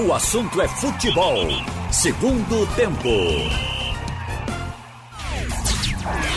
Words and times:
O 0.00 0.14
assunto 0.14 0.62
é 0.62 0.68
futebol. 0.68 1.48
Segundo 1.90 2.64
tempo. 2.76 3.08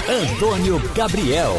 Antônio 0.09 0.81
Gabriel. 0.95 1.53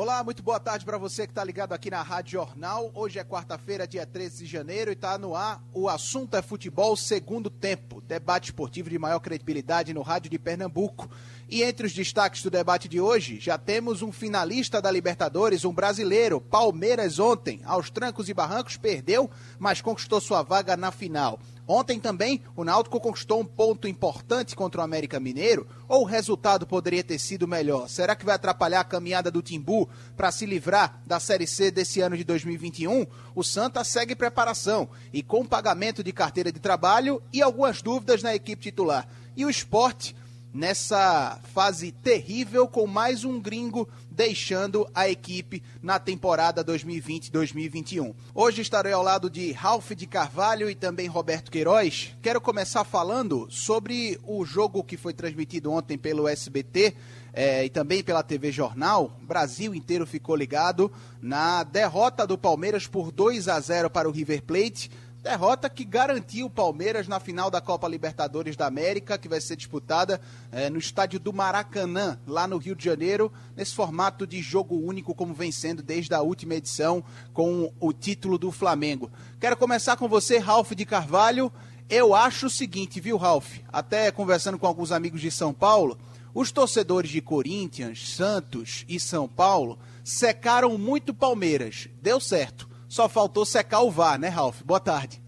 Olá, 0.00 0.22
muito 0.22 0.44
boa 0.44 0.60
tarde 0.60 0.84
para 0.84 0.96
você 0.96 1.26
que 1.26 1.32
está 1.32 1.42
ligado 1.42 1.72
aqui 1.72 1.90
na 1.90 2.00
Rádio 2.02 2.34
Jornal. 2.34 2.92
Hoje 2.94 3.18
é 3.18 3.24
quarta-feira, 3.24 3.84
dia 3.84 4.06
13 4.06 4.44
de 4.44 4.46
janeiro, 4.46 4.92
e 4.92 4.94
está 4.94 5.18
no 5.18 5.34
ar 5.34 5.60
o 5.74 5.88
assunto 5.88 6.36
é 6.36 6.40
futebol 6.40 6.96
segundo 6.96 7.50
tempo. 7.50 8.00
Debate 8.02 8.44
esportivo 8.44 8.88
de 8.88 8.96
maior 8.96 9.18
credibilidade 9.18 9.92
no 9.92 10.02
rádio 10.02 10.30
de 10.30 10.38
Pernambuco. 10.38 11.10
E 11.48 11.64
entre 11.64 11.84
os 11.84 11.92
destaques 11.92 12.44
do 12.44 12.48
debate 12.48 12.86
de 12.86 13.00
hoje, 13.00 13.40
já 13.40 13.58
temos 13.58 14.00
um 14.00 14.12
finalista 14.12 14.80
da 14.80 14.88
Libertadores, 14.88 15.64
um 15.64 15.72
brasileiro. 15.72 16.40
Palmeiras 16.40 17.18
ontem, 17.18 17.60
aos 17.64 17.90
trancos 17.90 18.28
e 18.28 18.34
barrancos, 18.34 18.76
perdeu, 18.76 19.28
mas 19.58 19.80
conquistou 19.80 20.20
sua 20.20 20.42
vaga 20.44 20.76
na 20.76 20.92
final. 20.92 21.40
Ontem 21.70 22.00
também, 22.00 22.40
o 22.56 22.64
Náutico 22.64 22.98
conquistou 22.98 23.42
um 23.42 23.44
ponto 23.44 23.86
importante 23.86 24.56
contra 24.56 24.80
o 24.80 24.84
América 24.84 25.20
Mineiro, 25.20 25.68
ou 25.86 26.00
o 26.00 26.06
resultado 26.06 26.66
poderia 26.66 27.04
ter 27.04 27.18
sido 27.18 27.46
melhor? 27.46 27.90
Será 27.90 28.16
que 28.16 28.24
vai 28.24 28.36
atrapalhar 28.36 28.80
a 28.80 28.84
caminhada 28.84 29.30
do 29.30 29.42
Timbu 29.42 29.86
para 30.16 30.32
se 30.32 30.46
livrar 30.46 31.02
da 31.06 31.20
Série 31.20 31.46
C 31.46 31.70
desse 31.70 32.00
ano 32.00 32.16
de 32.16 32.24
2021? 32.24 33.06
O 33.34 33.44
Santa 33.44 33.84
segue 33.84 34.16
preparação 34.16 34.88
e 35.12 35.22
com 35.22 35.44
pagamento 35.44 36.02
de 36.02 36.10
carteira 36.10 36.50
de 36.50 36.58
trabalho 36.58 37.22
e 37.30 37.42
algumas 37.42 37.82
dúvidas 37.82 38.22
na 38.22 38.34
equipe 38.34 38.62
titular. 38.62 39.06
E 39.36 39.44
o 39.44 39.50
esporte 39.50 40.16
nessa 40.54 41.38
fase 41.52 41.92
terrível 41.92 42.66
com 42.66 42.86
mais 42.86 43.24
um 43.24 43.38
gringo 43.38 43.86
deixando 44.18 44.84
a 44.92 45.08
equipe 45.08 45.62
na 45.80 46.00
temporada 46.00 46.64
2020-2021. 46.64 48.12
Hoje 48.34 48.62
estarei 48.62 48.92
ao 48.92 49.00
lado 49.00 49.30
de 49.30 49.52
Ralph 49.52 49.92
de 49.92 50.08
Carvalho 50.08 50.68
e 50.68 50.74
também 50.74 51.06
Roberto 51.06 51.52
Queiroz. 51.52 52.16
Quero 52.20 52.40
começar 52.40 52.82
falando 52.82 53.46
sobre 53.48 54.18
o 54.24 54.44
jogo 54.44 54.82
que 54.82 54.96
foi 54.96 55.14
transmitido 55.14 55.70
ontem 55.70 55.96
pelo 55.96 56.26
SBT 56.26 56.96
é, 57.32 57.64
e 57.64 57.70
também 57.70 58.02
pela 58.02 58.24
TV 58.24 58.50
Jornal. 58.50 59.16
O 59.22 59.26
Brasil 59.26 59.72
inteiro 59.72 60.04
ficou 60.04 60.34
ligado 60.34 60.90
na 61.22 61.62
derrota 61.62 62.26
do 62.26 62.36
Palmeiras 62.36 62.88
por 62.88 63.12
2 63.12 63.46
a 63.46 63.60
0 63.60 63.88
para 63.88 64.08
o 64.08 64.12
River 64.12 64.42
Plate 64.42 64.90
Derrota 65.22 65.68
que 65.68 65.84
garantiu 65.84 66.46
o 66.46 66.50
Palmeiras 66.50 67.08
na 67.08 67.18
final 67.18 67.50
da 67.50 67.60
Copa 67.60 67.88
Libertadores 67.88 68.56
da 68.56 68.66
América, 68.66 69.18
que 69.18 69.28
vai 69.28 69.40
ser 69.40 69.56
disputada 69.56 70.20
é, 70.52 70.70
no 70.70 70.78
estádio 70.78 71.18
do 71.18 71.32
Maracanã, 71.32 72.20
lá 72.24 72.46
no 72.46 72.56
Rio 72.56 72.76
de 72.76 72.84
Janeiro, 72.84 73.32
nesse 73.56 73.74
formato 73.74 74.24
de 74.24 74.40
jogo 74.40 74.76
único, 74.76 75.16
como 75.16 75.34
vem 75.34 75.50
sendo 75.50 75.82
desde 75.82 76.14
a 76.14 76.22
última 76.22 76.54
edição, 76.54 77.02
com 77.32 77.72
o 77.80 77.92
título 77.92 78.38
do 78.38 78.52
Flamengo. 78.52 79.10
Quero 79.40 79.56
começar 79.56 79.96
com 79.96 80.08
você, 80.08 80.38
Ralf 80.38 80.70
de 80.70 80.86
Carvalho. 80.86 81.52
Eu 81.90 82.14
acho 82.14 82.46
o 82.46 82.50
seguinte, 82.50 83.00
viu, 83.00 83.16
Ralf? 83.16 83.58
Até 83.72 84.12
conversando 84.12 84.56
com 84.56 84.68
alguns 84.68 84.92
amigos 84.92 85.20
de 85.20 85.32
São 85.32 85.52
Paulo, 85.52 85.98
os 86.32 86.52
torcedores 86.52 87.10
de 87.10 87.20
Corinthians, 87.20 88.14
Santos 88.14 88.84
e 88.88 89.00
São 89.00 89.26
Paulo 89.26 89.80
secaram 90.04 90.78
muito 90.78 91.12
Palmeiras. 91.12 91.88
Deu 92.00 92.20
certo 92.20 92.67
só 92.88 93.08
faltou 93.08 93.44
secar 93.44 93.82
o 93.82 93.90
VAR, 93.90 94.18
né, 94.18 94.28
Ralf? 94.28 94.62
Boa 94.62 94.80
tarde. 94.80 95.20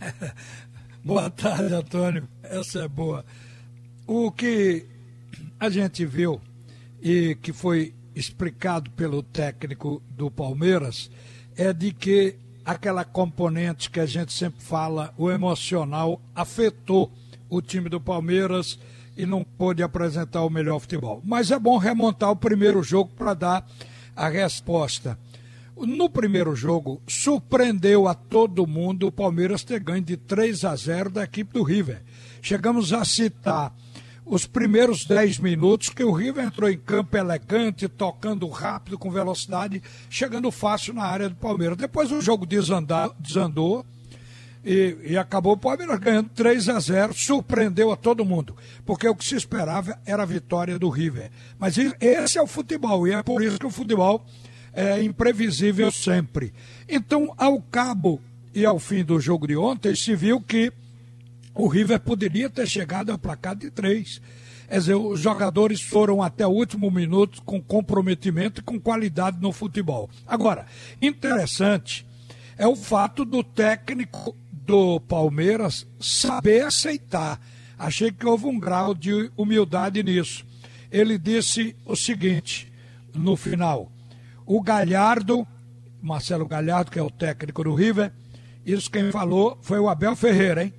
boa 1.04 1.28
tarde, 1.28 1.74
Antônio. 1.74 2.28
Essa 2.42 2.80
é 2.80 2.88
boa. 2.88 3.24
O 4.06 4.30
que 4.30 4.86
a 5.58 5.68
gente 5.68 6.04
viu 6.06 6.40
e 7.00 7.36
que 7.36 7.52
foi 7.52 7.94
explicado 8.14 8.90
pelo 8.92 9.22
técnico 9.22 10.02
do 10.10 10.30
Palmeiras 10.30 11.10
é 11.56 11.72
de 11.72 11.92
que 11.92 12.36
aquela 12.64 13.04
componente 13.04 13.90
que 13.90 14.00
a 14.00 14.06
gente 14.06 14.32
sempre 14.32 14.62
fala, 14.62 15.12
o 15.16 15.30
emocional, 15.30 16.20
afetou 16.34 17.10
o 17.48 17.60
time 17.60 17.88
do 17.88 18.00
Palmeiras 18.00 18.78
e 19.16 19.26
não 19.26 19.44
pôde 19.44 19.82
apresentar 19.82 20.42
o 20.42 20.50
melhor 20.50 20.78
futebol. 20.78 21.20
Mas 21.24 21.50
é 21.50 21.58
bom 21.58 21.76
remontar 21.76 22.30
o 22.30 22.36
primeiro 22.36 22.82
jogo 22.82 23.10
para 23.16 23.34
dar 23.34 23.68
a 24.14 24.28
resposta. 24.28 25.18
No 25.76 26.08
primeiro 26.08 26.54
jogo, 26.54 27.00
surpreendeu 27.08 28.06
a 28.06 28.14
todo 28.14 28.66
mundo 28.66 29.06
o 29.06 29.12
Palmeiras 29.12 29.64
ter 29.64 29.80
ganho 29.80 30.02
de 30.02 30.16
3 30.16 30.64
a 30.64 30.76
0 30.76 31.10
da 31.10 31.24
equipe 31.24 31.54
do 31.54 31.62
River. 31.62 32.02
Chegamos 32.42 32.92
a 32.92 33.04
citar 33.04 33.74
os 34.24 34.46
primeiros 34.46 35.04
10 35.04 35.38
minutos 35.38 35.88
que 35.88 36.04
o 36.04 36.12
River 36.12 36.44
entrou 36.44 36.70
em 36.70 36.78
campo 36.78 37.16
elegante, 37.16 37.88
tocando 37.88 38.48
rápido, 38.48 38.98
com 38.98 39.10
velocidade, 39.10 39.82
chegando 40.08 40.50
fácil 40.50 40.94
na 40.94 41.04
área 41.04 41.28
do 41.28 41.36
Palmeiras. 41.36 41.76
Depois 41.76 42.12
o 42.12 42.20
jogo 42.20 42.46
desandou, 42.46 43.14
desandou 43.18 43.84
e, 44.64 44.96
e, 45.02 45.18
acabou 45.18 45.54
o 45.54 45.58
Palmeiras 45.58 45.98
ganhando 45.98 46.28
3 46.30 46.68
a 46.68 46.78
0, 46.78 47.14
surpreendeu 47.14 47.90
a 47.90 47.96
todo 47.96 48.24
mundo, 48.24 48.56
porque 48.84 49.08
o 49.08 49.14
que 49.14 49.24
se 49.24 49.34
esperava 49.34 49.98
era 50.06 50.22
a 50.22 50.26
vitória 50.26 50.78
do 50.78 50.88
River. 50.88 51.30
Mas 51.58 51.76
esse 52.00 52.38
é 52.38 52.42
o 52.42 52.46
futebol, 52.46 53.08
e 53.08 53.12
é 53.12 53.22
por 53.24 53.42
isso 53.42 53.58
que 53.58 53.66
o 53.66 53.70
futebol 53.70 54.24
é 54.72 55.02
imprevisível 55.02 55.90
sempre. 55.90 56.52
Então, 56.88 57.32
ao 57.36 57.60
cabo 57.60 58.20
e 58.54 58.64
ao 58.64 58.78
fim 58.78 59.04
do 59.04 59.20
jogo 59.20 59.46
de 59.46 59.56
ontem, 59.56 59.94
se 59.94 60.14
viu 60.14 60.40
que 60.40 60.72
o 61.54 61.66
River 61.66 62.00
poderia 62.00 62.48
ter 62.48 62.66
chegado 62.66 63.10
ao 63.10 63.18
placar 63.18 63.54
de 63.54 63.70
três. 63.70 64.20
Quer 64.68 64.78
dizer, 64.78 64.94
os 64.94 65.20
jogadores 65.20 65.82
foram 65.82 66.22
até 66.22 66.46
o 66.46 66.50
último 66.50 66.90
minuto 66.90 67.42
com 67.42 67.60
comprometimento 67.60 68.60
e 68.60 68.64
com 68.64 68.80
qualidade 68.80 69.38
no 69.40 69.52
futebol. 69.52 70.08
Agora, 70.26 70.66
interessante 71.00 72.06
é 72.56 72.66
o 72.66 72.74
fato 72.74 73.24
do 73.24 73.44
técnico 73.44 74.34
do 74.50 74.98
Palmeiras 75.00 75.86
saber 76.00 76.64
aceitar. 76.64 77.38
Achei 77.78 78.10
que 78.10 78.24
houve 78.24 78.46
um 78.46 78.58
grau 78.58 78.94
de 78.94 79.30
humildade 79.36 80.02
nisso. 80.02 80.46
Ele 80.90 81.18
disse 81.18 81.76
o 81.84 81.94
seguinte 81.94 82.72
no 83.14 83.36
final: 83.36 83.90
o 84.46 84.60
Galhardo, 84.60 85.46
Marcelo 86.00 86.46
Galhardo, 86.46 86.90
que 86.90 86.98
é 86.98 87.02
o 87.02 87.10
técnico 87.10 87.64
do 87.64 87.74
River, 87.74 88.12
isso 88.64 88.90
quem 88.90 89.10
falou 89.10 89.58
foi 89.62 89.78
o 89.78 89.88
Abel 89.88 90.14
Ferreira, 90.14 90.64
hein? 90.64 90.72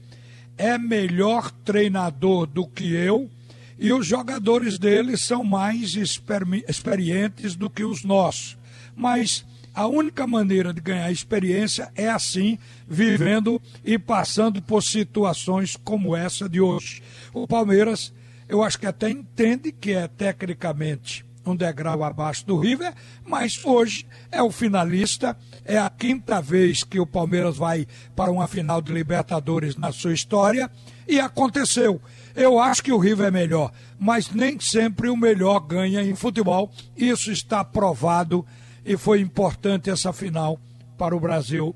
É 0.58 0.78
melhor 0.78 1.50
treinador 1.50 2.46
do 2.46 2.68
que 2.68 2.94
eu 2.94 3.30
e 3.78 3.92
os 3.92 4.06
jogadores 4.06 4.78
dele 4.78 5.18
são 5.18 5.44
mais 5.44 5.96
experientes 5.96 7.56
do 7.56 7.70
que 7.70 7.84
os 7.84 8.04
nossos. 8.04 8.58
Mas 8.96 9.44
a 9.74 9.88
única 9.88 10.28
maneira 10.28 10.72
de 10.74 10.80
ganhar 10.80 11.12
experiência 11.12 11.92
é 11.96 12.08
assim, 12.08 12.60
vivendo 12.88 13.62
e 13.84 13.98
passando 13.98 14.62
por 14.62 14.84
situações 14.84 15.76
como 15.76 16.16
essa 16.16 16.48
de 16.48 16.62
hoje. 16.62 17.02
O 17.34 17.48
Palmeiras, 17.48 18.14
eu 18.48 18.62
acho 18.64 18.80
que 18.80 18.86
até 18.86 19.10
entende 19.10 19.72
que 19.72 19.92
é 19.92 20.08
tecnicamente 20.08 21.26
um 21.46 21.56
degrau 21.56 22.04
abaixo 22.04 22.46
do 22.46 22.58
River, 22.58 22.94
mas 23.26 23.64
hoje 23.64 24.06
é 24.32 24.42
o 24.42 24.52
finalista. 24.52 25.38
É 25.66 25.78
a 25.78 25.90
quinta 25.90 26.42
vez 26.42 26.84
que 26.84 27.00
o 27.00 27.06
Palmeiras 27.06 27.58
vai 27.58 27.88
para 28.16 28.32
uma 28.32 28.48
final 28.48 28.82
de 28.82 28.94
Libertadores 28.94 29.76
na 29.76 29.92
sua 29.92 30.14
história 30.14 30.70
e 31.08 31.20
aconteceu. 31.20 32.02
Eu 32.36 32.60
acho 32.60 32.84
que 32.84 32.92
o 32.92 32.98
River 32.98 33.28
é 33.28 33.32
melhor, 33.32 33.72
mas 34.00 34.30
nem 34.30 34.60
sempre 34.60 35.10
o 35.10 35.18
melhor 35.18 35.60
ganha 35.60 36.02
em 36.02 36.16
futebol. 36.16 36.72
Isso 36.96 37.32
está 37.32 37.64
provado 37.64 38.46
e 38.86 38.98
foi 38.98 39.20
importante 39.22 39.90
essa 39.90 40.12
final 40.12 40.60
para 40.98 41.16
o 41.16 41.20
Brasil, 41.20 41.76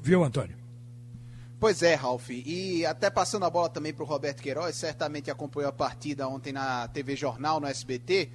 viu, 0.00 0.24
Antônio? 0.24 0.56
Pois 1.58 1.82
é, 1.82 1.94
Ralf. 1.94 2.28
E 2.30 2.84
até 2.84 3.08
passando 3.08 3.44
a 3.44 3.50
bola 3.50 3.68
também 3.68 3.92
para 3.92 4.04
o 4.04 4.06
Roberto 4.06 4.42
Queiroz, 4.42 4.76
certamente 4.76 5.30
acompanhou 5.30 5.70
a 5.70 5.72
partida 5.72 6.28
ontem 6.28 6.52
na 6.52 6.86
TV 6.88 7.16
Jornal, 7.16 7.58
no 7.60 7.66
SBT. 7.66 8.30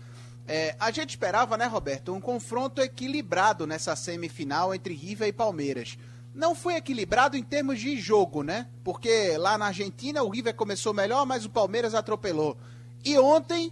É, 0.54 0.76
a 0.78 0.92
gente 0.92 1.12
esperava, 1.12 1.56
né, 1.56 1.66
Roberto, 1.66 2.14
um 2.14 2.20
confronto 2.20 2.82
equilibrado 2.82 3.66
nessa 3.66 3.96
semifinal 3.96 4.76
entre 4.76 4.94
River 4.94 5.30
e 5.30 5.32
Palmeiras. 5.32 5.98
Não 6.36 6.54
foi 6.54 6.76
equilibrado 6.76 7.38
em 7.38 7.42
termos 7.42 7.80
de 7.80 7.98
jogo, 7.98 8.44
né? 8.44 8.68
Porque 8.84 9.38
lá 9.38 9.58
na 9.58 9.68
Argentina 9.68 10.22
o 10.22 10.30
River 10.30 10.54
começou 10.54 10.94
melhor, 10.94 11.26
mas 11.26 11.46
o 11.46 11.50
Palmeiras 11.50 11.96
atropelou. 11.96 12.58
E 13.02 13.18
ontem, 13.18 13.72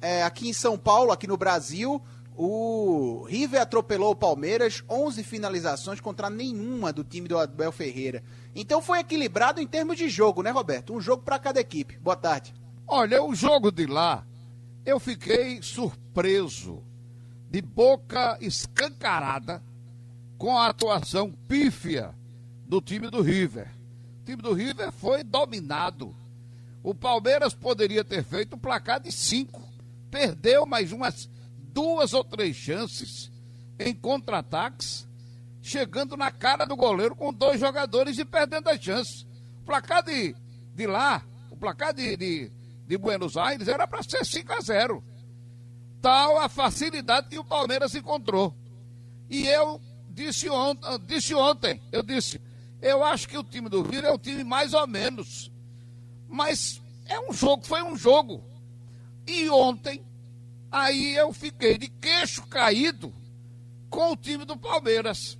é, 0.00 0.24
aqui 0.24 0.48
em 0.48 0.52
São 0.52 0.76
Paulo, 0.76 1.12
aqui 1.12 1.28
no 1.28 1.36
Brasil, 1.36 2.02
o 2.36 3.24
River 3.28 3.62
atropelou 3.62 4.10
o 4.10 4.16
Palmeiras, 4.16 4.82
11 4.90 5.22
finalizações 5.22 6.00
contra 6.00 6.28
nenhuma 6.28 6.92
do 6.92 7.04
time 7.04 7.28
do 7.28 7.38
Abel 7.38 7.70
Ferreira. 7.70 8.24
Então 8.52 8.82
foi 8.82 8.98
equilibrado 8.98 9.60
em 9.60 9.66
termos 9.66 9.96
de 9.96 10.08
jogo, 10.08 10.42
né, 10.42 10.50
Roberto? 10.50 10.92
Um 10.92 11.00
jogo 11.00 11.22
para 11.22 11.38
cada 11.38 11.60
equipe. 11.60 11.96
Boa 11.98 12.16
tarde. 12.16 12.52
Olha, 12.84 13.22
o 13.22 13.32
jogo 13.32 13.70
de 13.70 13.86
lá 13.86 14.26
eu 14.86 15.00
fiquei 15.00 15.60
surpreso, 15.60 16.82
de 17.50 17.60
boca 17.60 18.38
escancarada, 18.40 19.60
com 20.38 20.56
a 20.56 20.68
atuação 20.68 21.32
pífia 21.48 22.14
do 22.66 22.80
time 22.80 23.10
do 23.10 23.20
River. 23.20 23.68
O 24.20 24.24
time 24.24 24.42
do 24.42 24.52
River 24.52 24.92
foi 24.92 25.24
dominado. 25.24 26.14
O 26.84 26.94
Palmeiras 26.94 27.52
poderia 27.52 28.04
ter 28.04 28.22
feito 28.22 28.54
um 28.54 28.58
placar 28.58 29.00
de 29.00 29.10
cinco. 29.10 29.60
Perdeu 30.08 30.64
mais 30.64 30.92
umas 30.92 31.28
duas 31.72 32.12
ou 32.12 32.22
três 32.22 32.54
chances 32.54 33.30
em 33.78 33.92
contra-ataques, 33.92 35.06
chegando 35.60 36.16
na 36.16 36.30
cara 36.30 36.64
do 36.64 36.76
goleiro 36.76 37.16
com 37.16 37.32
dois 37.32 37.58
jogadores 37.58 38.18
e 38.18 38.24
perdendo 38.24 38.68
a 38.68 38.78
chance. 38.78 39.26
placar 39.64 40.04
de, 40.04 40.34
de 40.74 40.86
lá, 40.86 41.24
o 41.50 41.56
placar 41.56 41.92
de, 41.92 42.16
de, 42.16 42.52
de 42.86 42.96
Buenos 42.96 43.36
Aires 43.36 43.68
era 43.68 43.86
para 43.86 44.02
ser 44.02 44.24
5 44.24 44.52
a 44.52 44.60
0 44.60 45.04
Tal 46.00 46.38
a 46.38 46.48
facilidade 46.48 47.28
que 47.28 47.38
o 47.38 47.44
Palmeiras 47.44 47.94
encontrou. 47.94 48.54
E 49.28 49.46
eu 49.46 49.80
disse, 50.10 50.48
on, 50.48 50.76
disse 51.04 51.34
ontem, 51.34 51.82
eu 51.90 52.02
disse, 52.02 52.40
eu 52.80 53.02
acho 53.02 53.28
que 53.28 53.36
o 53.36 53.42
time 53.42 53.68
do 53.68 53.82
Rio 53.82 54.06
é 54.06 54.12
um 54.12 54.18
time 54.18 54.44
mais 54.44 54.72
ou 54.72 54.86
menos. 54.86 55.50
Mas 56.28 56.80
é 57.06 57.18
um 57.18 57.32
jogo, 57.32 57.66
foi 57.66 57.82
um 57.82 57.96
jogo. 57.96 58.44
E 59.26 59.48
ontem, 59.50 60.04
aí 60.70 61.16
eu 61.16 61.32
fiquei 61.32 61.76
de 61.76 61.88
queixo 61.88 62.46
caído 62.46 63.12
com 63.90 64.12
o 64.12 64.16
time 64.16 64.44
do 64.44 64.56
Palmeiras. 64.56 65.36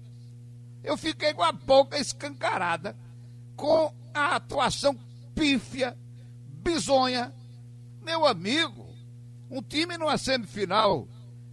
Eu 0.83 0.97
fiquei 0.97 1.35
com 1.35 1.43
a 1.43 1.53
boca 1.53 1.99
escancarada 1.99 2.97
com 3.55 3.93
a 4.13 4.37
atuação 4.37 4.97
pífia, 5.35 5.97
bizonha. 6.63 7.33
Meu 8.07 8.25
amigo, 8.25 8.89
um 9.51 9.61
time 9.61 9.99
numa 9.99 10.17
semifinal 10.17 11.09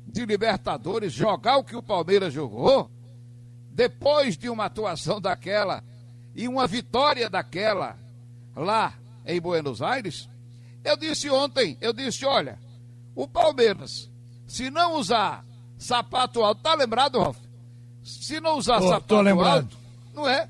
de 0.06 0.24
Libertadores 0.24 1.12
jogar 1.12 1.58
o 1.58 1.64
que 1.64 1.76
o 1.76 1.82
Palmeiras 1.82 2.32
jogou, 2.32 2.92
depois 3.72 4.38
de 4.38 4.48
uma 4.50 4.66
atuação 4.66 5.20
daquela 5.20 5.84
e 6.36 6.48
uma 6.48 6.68
vitória 6.68 7.28
daquela 7.28 7.98
lá 8.56 8.94
em 9.26 9.42
Buenos 9.42 9.82
Aires, 9.82 10.30
eu 10.84 10.96
disse 10.96 11.28
ontem, 11.28 11.76
eu 11.82 11.92
disse, 11.92 12.24
olha, 12.24 12.60
o 13.16 13.28
Palmeiras, 13.28 14.12
se 14.46 14.70
não 14.70 14.94
usar 14.94 15.44
sapato 15.76 16.44
alto, 16.44 16.62
tá 16.62 16.76
lembrado, 16.76 17.18
Ralf? 17.20 17.40
Se 18.04 18.40
não 18.40 18.60
usar 18.60 18.80
oh, 18.80 18.90
sapato 18.90 19.16
alto, 19.16 19.76
não 20.14 20.30
é? 20.30 20.48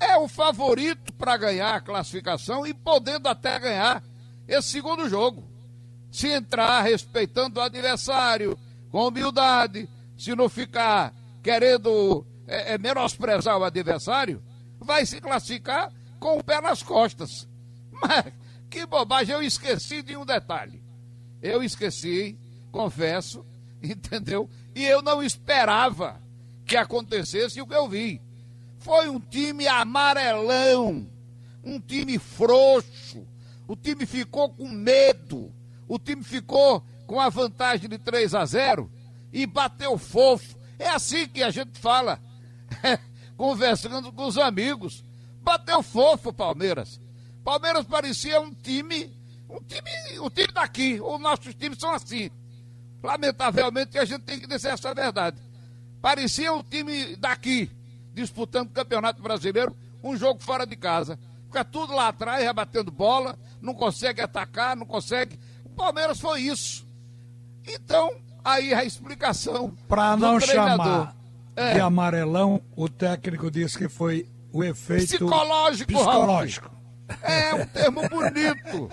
É 0.00 0.16
o 0.16 0.26
favorito 0.26 1.12
para 1.12 1.36
ganhar 1.36 1.74
a 1.74 1.82
classificação 1.82 2.66
e 2.66 2.72
podendo 2.72 3.28
até 3.28 3.58
ganhar 3.58 4.02
esse 4.46 4.68
segundo 4.68 5.08
jogo. 5.08 5.42
Se 6.10 6.28
entrar 6.28 6.82
respeitando 6.82 7.58
o 7.58 7.62
adversário, 7.62 8.56
com 8.90 9.08
humildade, 9.08 9.88
se 10.16 10.34
não 10.34 10.48
ficar 10.48 11.12
querendo 11.42 12.24
é, 12.46 12.74
é, 12.74 12.78
menosprezar 12.78 13.58
o 13.58 13.64
adversário, 13.64 14.42
vai 14.78 15.04
se 15.04 15.20
classificar 15.20 15.92
com 16.20 16.38
o 16.38 16.44
pé 16.44 16.60
nas 16.60 16.82
costas. 16.82 17.48
Mas 17.90 18.32
que 18.70 18.86
bobagem, 18.86 19.34
eu 19.34 19.42
esqueci 19.42 20.02
de 20.02 20.16
um 20.16 20.24
detalhe. 20.24 20.82
Eu 21.42 21.62
esqueci, 21.62 22.38
confesso, 22.70 23.44
entendeu? 23.82 24.48
E 24.74 24.84
eu 24.84 25.02
não 25.02 25.22
esperava 25.22 26.20
que 26.66 26.76
acontecesse 26.76 27.60
o 27.60 27.66
que 27.66 27.74
eu 27.74 27.88
vi. 27.88 28.20
Foi 28.78 29.08
um 29.08 29.20
time 29.20 29.66
amarelão, 29.66 31.06
um 31.62 31.80
time 31.80 32.18
frouxo. 32.18 33.26
O 33.66 33.76
time 33.76 34.06
ficou 34.06 34.50
com 34.50 34.68
medo. 34.68 35.52
O 35.88 35.98
time 35.98 36.22
ficou 36.22 36.84
com 37.06 37.20
a 37.20 37.28
vantagem 37.28 37.88
de 37.88 37.98
3 37.98 38.34
a 38.34 38.44
0 38.44 38.90
e 39.32 39.46
bateu 39.46 39.96
fofo. 39.98 40.56
É 40.78 40.88
assim 40.88 41.28
que 41.28 41.42
a 41.42 41.50
gente 41.50 41.78
fala, 41.78 42.20
conversando 43.36 44.12
com 44.12 44.26
os 44.26 44.38
amigos. 44.38 45.04
Bateu 45.42 45.82
fofo 45.82 46.32
Palmeiras. 46.32 47.00
Palmeiras 47.42 47.84
parecia 47.84 48.40
um 48.40 48.52
time, 48.52 49.12
um 49.48 49.60
time, 49.60 50.18
um 50.20 50.30
time 50.30 50.52
daqui. 50.52 51.00
Os 51.00 51.20
nossos 51.20 51.54
times 51.54 51.78
são 51.78 51.90
assim. 51.90 52.30
Lamentavelmente 53.02 53.98
a 53.98 54.04
gente 54.04 54.22
tem 54.22 54.40
que 54.40 54.46
dizer 54.46 54.68
essa 54.68 54.94
verdade. 54.94 55.36
Parecia 56.00 56.52
um 56.52 56.62
time 56.62 57.16
daqui 57.16 57.70
disputando 58.14 58.68
o 58.68 58.72
Campeonato 58.72 59.20
Brasileiro, 59.20 59.76
um 60.02 60.16
jogo 60.16 60.42
fora 60.42 60.64
de 60.66 60.76
casa. 60.76 61.18
Fica 61.54 61.64
tudo 61.64 61.94
lá 61.94 62.08
atrás, 62.08 62.42
rebatendo 62.42 62.90
bola, 62.90 63.38
não 63.62 63.74
consegue 63.74 64.20
atacar, 64.20 64.74
não 64.74 64.84
consegue. 64.84 65.38
O 65.64 65.68
Palmeiras 65.68 66.18
foi 66.18 66.40
isso. 66.40 66.84
Então, 67.64 68.10
aí 68.44 68.74
a 68.74 68.84
explicação. 68.84 69.72
Para 69.86 70.16
não 70.16 70.40
chamar 70.40 71.14
é. 71.54 71.74
de 71.74 71.80
amarelão, 71.80 72.60
o 72.74 72.88
técnico 72.88 73.52
disse 73.52 73.78
que 73.78 73.88
foi 73.88 74.28
o 74.52 74.64
efeito 74.64 75.06
psicológico. 75.06 75.92
psicológico. 75.92 76.70
É 77.22 77.54
um 77.54 77.66
termo 77.66 78.08
bonito. 78.08 78.90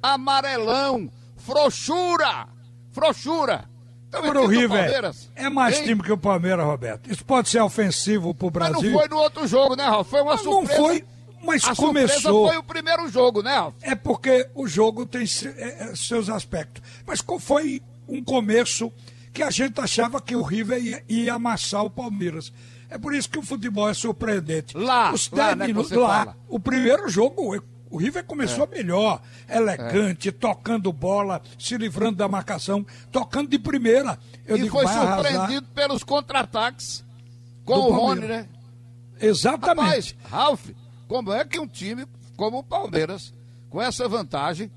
Amarelão, 0.00 1.10
frouxura, 1.34 2.46
frouxura. 2.92 3.68
Então, 4.06 4.44
o 4.44 4.46
River 4.46 5.12
é 5.34 5.50
mais 5.50 5.78
hein? 5.78 5.86
time 5.86 6.02
que 6.04 6.12
o 6.12 6.16
Palmeiras, 6.16 6.64
Roberto. 6.64 7.10
Isso 7.10 7.24
pode 7.24 7.48
ser 7.48 7.60
ofensivo 7.62 8.32
pro 8.32 8.48
Brasil. 8.48 8.74
Mas 8.76 8.92
não 8.92 8.92
foi 9.00 9.08
no 9.08 9.16
outro 9.16 9.48
jogo, 9.48 9.74
né, 9.74 9.88
Ralf? 9.88 10.08
Foi 10.08 10.22
uma 10.22 10.34
mas 10.34 10.42
surpresa. 10.42 10.78
Não 10.80 10.86
foi, 10.86 11.04
mas 11.42 11.64
a 11.64 11.74
começou. 11.74 12.48
foi 12.48 12.56
o 12.56 12.62
primeiro 12.62 13.08
jogo, 13.08 13.42
né? 13.42 13.72
É 13.82 13.94
porque 13.94 14.48
o 14.54 14.66
jogo 14.66 15.06
tem 15.06 15.24
é, 15.24 15.90
é, 15.90 15.96
seus 15.96 16.28
aspectos. 16.28 16.82
Mas 17.06 17.24
foi 17.40 17.82
um 18.08 18.22
começo 18.22 18.92
que 19.32 19.42
a 19.42 19.50
gente 19.50 19.80
achava 19.80 20.20
que 20.20 20.34
o 20.34 20.42
River 20.42 20.82
ia, 20.82 21.04
ia 21.08 21.34
amassar 21.34 21.84
o 21.84 21.90
Palmeiras. 21.90 22.52
É 22.88 22.98
por 22.98 23.14
isso 23.14 23.28
que 23.28 23.38
o 23.38 23.42
futebol 23.42 23.88
é 23.88 23.94
surpreendente. 23.94 24.76
Lá, 24.76 25.12
Os 25.12 25.28
lá, 25.30 25.54
né, 25.54 25.66
lá, 25.72 26.24
fala. 26.24 26.36
o 26.48 26.58
primeiro 26.58 27.08
jogo 27.08 27.54
o 27.90 27.98
River 27.98 28.24
começou 28.24 28.68
é. 28.70 28.76
melhor, 28.76 29.22
elegante, 29.48 30.28
é. 30.28 30.32
tocando 30.32 30.92
bola, 30.92 31.40
se 31.58 31.76
livrando 31.76 32.16
da 32.16 32.28
marcação, 32.28 32.84
tocando 33.12 33.48
de 33.48 33.58
primeira. 33.58 34.18
Eu 34.44 34.56
e 34.56 34.62
digo, 34.62 34.72
foi 34.72 34.86
surpreendido 34.86 35.66
pelos 35.68 36.02
contra-ataques 36.02 37.04
com 37.64 37.74
Do 37.74 37.80
o 37.86 37.92
Rony, 37.92 38.26
né? 38.26 38.48
Exatamente. 39.20 39.78
Rapaz, 39.78 40.14
Ralf, 40.30 40.68
como 41.06 41.32
é 41.32 41.44
que 41.44 41.58
um 41.58 41.66
time 41.66 42.06
como 42.36 42.58
o 42.58 42.62
Palmeiras, 42.62 43.32
com 43.70 43.80
essa 43.80 44.08
vantagem, 44.08 44.70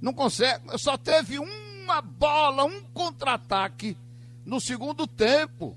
não 0.00 0.12
consegue. 0.12 0.78
Só 0.78 0.96
teve 0.96 1.38
uma 1.38 2.02
bola, 2.02 2.64
um 2.64 2.82
contra-ataque 2.92 3.96
no 4.44 4.60
segundo 4.60 5.06
tempo. 5.06 5.76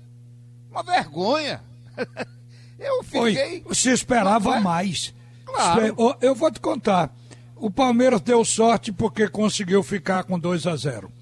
Uma 0.70 0.82
vergonha. 0.82 1.62
Eu 2.78 3.02
fiquei. 3.02 3.62
Foi. 3.62 3.74
Se 3.74 3.90
esperava 3.90 4.60
mais. 4.60 5.12
Claro. 5.44 6.16
Eu 6.20 6.34
vou 6.34 6.50
te 6.50 6.60
contar. 6.60 7.14
O 7.56 7.70
Palmeiras 7.70 8.20
deu 8.22 8.42
sorte 8.44 8.90
porque 8.90 9.28
conseguiu 9.28 9.82
ficar 9.82 10.24
com 10.24 10.38
2 10.38 10.66
a 10.66 10.76
0 10.76 11.12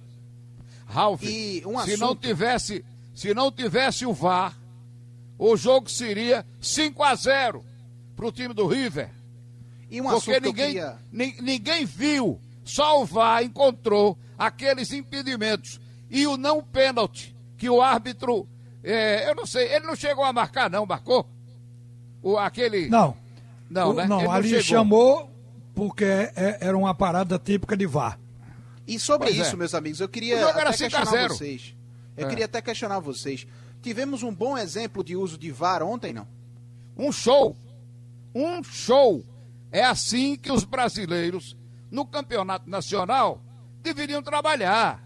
Ralf, 0.86 1.22
um 1.66 1.78
se 1.84 1.96
não 1.96 2.14
tivesse, 2.14 2.84
se 3.14 3.34
não 3.34 3.50
tivesse 3.50 4.06
o 4.06 4.12
VAR, 4.12 4.56
o 5.36 5.56
jogo 5.56 5.90
seria 5.90 6.46
5 6.60 7.02
a 7.02 7.14
0 7.14 7.64
para 8.18 8.26
o 8.26 8.32
time 8.32 8.52
do 8.52 8.66
River. 8.66 9.10
E 9.88 10.00
um 10.00 10.08
porque 10.08 10.40
ninguém, 10.40 10.72
queria... 10.72 10.98
ninguém 11.12 11.86
viu, 11.86 12.40
só 12.64 13.00
o 13.00 13.06
VAR 13.06 13.44
encontrou 13.44 14.18
aqueles 14.36 14.92
impedimentos 14.92 15.80
e 16.10 16.26
o 16.26 16.36
não 16.36 16.60
pênalti 16.60 17.34
que 17.56 17.70
o 17.70 17.80
árbitro, 17.80 18.48
é, 18.82 19.30
eu 19.30 19.36
não 19.36 19.46
sei, 19.46 19.72
ele 19.72 19.86
não 19.86 19.94
chegou 19.94 20.24
a 20.24 20.32
marcar 20.32 20.68
não, 20.68 20.84
marcou? 20.84 21.28
O, 22.20 22.36
aquele... 22.36 22.88
Não. 22.88 23.16
Não, 23.70 23.92
né? 23.94 24.06
Não, 24.06 24.30
ali 24.30 24.60
chamou 24.62 25.30
porque 25.72 26.04
é, 26.04 26.58
era 26.60 26.76
uma 26.76 26.92
parada 26.94 27.38
típica 27.38 27.76
de 27.76 27.86
VAR. 27.86 28.18
E 28.84 28.98
sobre 28.98 29.28
pois 29.28 29.38
isso, 29.38 29.54
é. 29.54 29.56
meus 29.56 29.74
amigos, 29.74 30.00
eu 30.00 30.08
queria 30.08 30.48
até 30.48 30.76
questionar 30.76 31.28
vocês. 31.28 31.76
Eu 32.16 32.26
é. 32.26 32.28
queria 32.28 32.44
até 32.46 32.60
questionar 32.60 32.98
vocês. 32.98 33.46
Tivemos 33.80 34.24
um 34.24 34.34
bom 34.34 34.58
exemplo 34.58 35.04
de 35.04 35.14
uso 35.14 35.38
de 35.38 35.52
VAR 35.52 35.84
ontem, 35.84 36.12
não? 36.12 36.26
Um 36.96 37.12
show. 37.12 37.56
Um 38.34 38.62
show. 38.62 39.24
É 39.70 39.84
assim 39.84 40.36
que 40.36 40.50
os 40.50 40.64
brasileiros, 40.64 41.56
no 41.90 42.06
campeonato 42.06 42.68
nacional, 42.68 43.42
deveriam 43.82 44.22
trabalhar. 44.22 45.02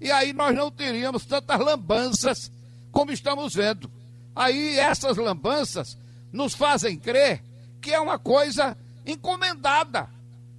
E 0.00 0.10
aí 0.10 0.32
nós 0.32 0.54
não 0.54 0.70
teríamos 0.70 1.24
tantas 1.24 1.58
lambanças 1.58 2.52
como 2.90 3.10
estamos 3.10 3.54
vendo. 3.54 3.90
Aí 4.34 4.78
essas 4.78 5.16
lambanças 5.16 5.98
nos 6.32 6.54
fazem 6.54 6.96
crer 6.98 7.42
que 7.80 7.92
é 7.92 8.00
uma 8.00 8.18
coisa 8.18 8.76
encomendada. 9.06 10.08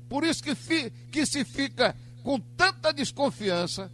Por 0.09 0.23
isso 0.23 0.43
que, 0.43 0.55
fi, 0.55 0.91
que 1.11 1.25
se 1.25 1.45
fica 1.45 1.95
com 2.23 2.39
tanta 2.39 2.91
desconfiança 2.91 3.91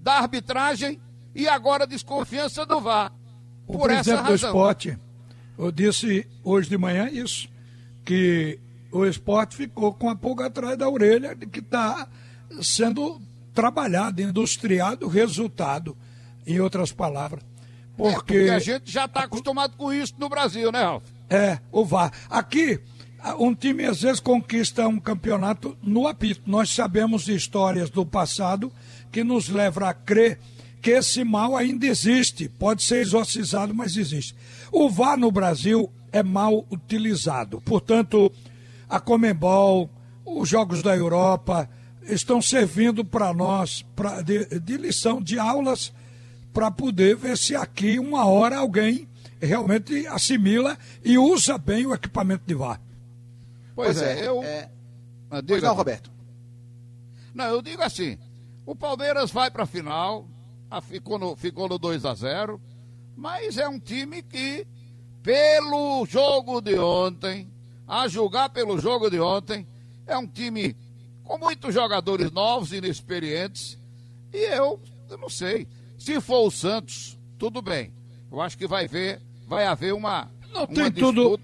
da 0.00 0.14
arbitragem 0.14 1.00
e 1.34 1.46
agora 1.46 1.86
desconfiança 1.86 2.64
do 2.64 2.80
VAR. 2.80 3.12
O 3.66 3.74
Por 3.74 3.88
presidente 3.88 4.22
do 4.22 4.34
esporte, 4.34 4.98
eu 5.58 5.72
disse 5.72 6.26
hoje 6.44 6.68
de 6.68 6.78
manhã 6.78 7.10
isso, 7.10 7.48
que 8.04 8.58
o 8.92 9.04
esporte 9.04 9.56
ficou 9.56 9.92
com 9.92 10.08
a 10.08 10.16
pulga 10.16 10.46
atrás 10.46 10.78
da 10.78 10.88
orelha 10.88 11.34
de 11.34 11.46
que 11.46 11.58
está 11.58 12.08
sendo 12.62 13.20
trabalhado, 13.52 14.22
industriado 14.22 15.06
o 15.06 15.08
resultado, 15.08 15.96
em 16.46 16.60
outras 16.60 16.92
palavras. 16.92 17.42
Porque, 17.96 18.34
é, 18.34 18.38
porque 18.38 18.50
a 18.50 18.58
gente 18.60 18.90
já 18.90 19.06
está 19.06 19.24
acostumado 19.24 19.76
com 19.76 19.92
isso 19.92 20.14
no 20.18 20.28
Brasil, 20.28 20.70
né, 20.70 20.82
Ralf? 20.82 21.02
É, 21.28 21.58
o 21.72 21.84
VAR. 21.84 22.12
Aqui, 22.30 22.80
um 23.38 23.54
time 23.54 23.84
às 23.84 24.02
vezes 24.02 24.20
conquista 24.20 24.86
um 24.86 25.00
campeonato 25.00 25.76
no 25.82 26.06
apito. 26.06 26.40
Nós 26.46 26.70
sabemos 26.70 27.24
de 27.24 27.34
histórias 27.34 27.90
do 27.90 28.06
passado 28.06 28.72
que 29.10 29.24
nos 29.24 29.48
levam 29.48 29.86
a 29.86 29.92
crer 29.92 30.38
que 30.80 30.92
esse 30.92 31.24
mal 31.24 31.56
ainda 31.56 31.86
existe. 31.86 32.48
Pode 32.48 32.82
ser 32.82 33.00
exorcizado, 33.00 33.74
mas 33.74 33.96
existe. 33.96 34.34
O 34.70 34.90
VAR 34.90 35.16
no 35.16 35.30
Brasil 35.30 35.90
é 36.12 36.22
mal 36.22 36.66
utilizado. 36.70 37.60
Portanto, 37.60 38.32
a 38.88 39.00
Comembol, 39.00 39.90
os 40.24 40.48
Jogos 40.48 40.82
da 40.82 40.96
Europa, 40.96 41.68
estão 42.02 42.40
servindo 42.40 43.04
para 43.04 43.32
nós 43.32 43.84
pra, 43.94 44.22
de, 44.22 44.60
de 44.60 44.76
lição 44.76 45.22
de 45.22 45.38
aulas 45.38 45.92
para 46.52 46.70
poder 46.70 47.16
ver 47.16 47.36
se 47.36 47.54
aqui 47.54 47.98
uma 47.98 48.26
hora 48.26 48.58
alguém 48.58 49.08
realmente 49.40 50.06
assimila 50.06 50.76
e 51.04 51.18
usa 51.18 51.56
bem 51.58 51.86
o 51.86 51.94
equipamento 51.94 52.44
de 52.46 52.54
VAR. 52.54 52.80
Pois, 53.74 53.98
pois 53.98 54.02
é, 54.02 54.20
é, 54.20 54.26
eu. 54.26 54.42
É... 54.42 54.70
Ah, 55.30 55.42
pois 55.46 55.62
não, 55.62 55.74
Roberto. 55.74 56.10
Não, 57.34 57.44
eu 57.44 57.62
digo 57.62 57.82
assim: 57.82 58.18
o 58.66 58.74
Palmeiras 58.74 59.30
vai 59.30 59.50
para 59.50 59.62
a 59.62 59.66
final, 59.66 60.26
ficou 60.82 61.18
no, 61.18 61.36
ficou 61.36 61.68
no 61.68 61.78
2 61.78 62.04
a 62.04 62.14
0 62.14 62.60
mas 63.18 63.58
é 63.58 63.68
um 63.68 63.80
time 63.80 64.22
que, 64.22 64.64
pelo 65.24 66.06
jogo 66.06 66.60
de 66.60 66.78
ontem, 66.78 67.50
a 67.84 68.06
julgar 68.06 68.48
pelo 68.48 68.78
jogo 68.78 69.10
de 69.10 69.18
ontem, 69.18 69.66
é 70.06 70.16
um 70.16 70.26
time 70.26 70.76
com 71.24 71.36
muitos 71.36 71.74
jogadores 71.74 72.30
novos 72.30 72.70
e 72.70 72.76
inexperientes. 72.76 73.76
E 74.32 74.36
eu, 74.36 74.80
eu 75.10 75.18
não 75.18 75.28
sei. 75.28 75.66
Se 75.98 76.20
for 76.20 76.46
o 76.46 76.50
Santos, 76.50 77.18
tudo 77.36 77.60
bem. 77.60 77.92
Eu 78.30 78.40
acho 78.40 78.56
que 78.56 78.68
vai 78.68 78.86
ver, 78.86 79.20
vai 79.48 79.66
haver 79.66 79.92
uma. 79.92 80.30
Não 80.52 80.62
uma 80.62 80.66
tem 80.68 80.92
tudo 80.92 81.36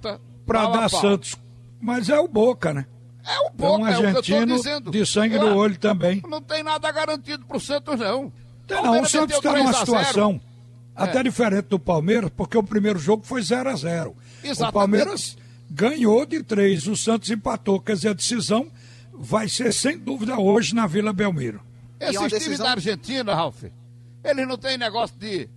para 0.47 0.69
dar 0.69 0.89
Santos, 0.89 1.35
mas 1.81 2.09
é 2.09 2.21
o 2.21 2.29
Boca, 2.29 2.73
né? 2.73 2.87
É 3.27 3.49
o 3.49 3.51
Boca, 3.51 3.91
é 3.91 3.99
um 3.99 4.07
argentino 4.07 4.55
é 4.55 4.81
de 4.81 5.05
sangue 5.05 5.41
no 5.41 5.57
olho 5.57 5.77
também. 5.77 6.23
Não 6.29 6.41
tem 6.41 6.63
nada 6.63 6.93
garantido 6.93 7.45
pro 7.45 7.59
Santos, 7.59 7.99
não. 7.99 8.33
Tem, 8.65 8.81
não, 8.81 9.01
o 9.01 9.09
Santos 9.09 9.37
está 9.39 9.53
numa 9.55 9.73
situação 9.73 10.41
até 10.95 11.21
é. 11.21 11.23
diferente 11.23 11.67
do 11.67 11.79
Palmeiras, 11.79 12.31
porque 12.37 12.57
o 12.57 12.63
primeiro 12.63 12.99
jogo 12.99 13.25
foi 13.25 13.43
0 13.43 13.71
a 13.71 13.77
0 13.77 14.17
O 14.61 14.73
Palmeiras 14.73 15.37
ganhou 15.71 16.25
de 16.25 16.43
três, 16.43 16.87
o 16.87 16.97
Santos 16.97 17.31
empatou. 17.31 17.81
Quer 17.81 17.97
dizer, 17.97 18.09
a 18.11 18.13
decisão 18.13 18.71
vai 19.13 19.49
ser 19.49 19.73
sem 19.73 19.99
dúvida 19.99 20.39
hoje 20.39 20.75
na 20.75 20.87
Vila 20.87 21.13
Belmiro. 21.13 21.61
Esses 21.99 22.17
times 22.17 22.33
decisão... 22.33 22.67
da 22.67 22.73
Argentina, 22.73 23.35
Ralf, 23.35 23.65
eles 24.23 24.47
não 24.47 24.59
têm 24.59 24.79
negócio 24.79 25.17
de 25.19 25.49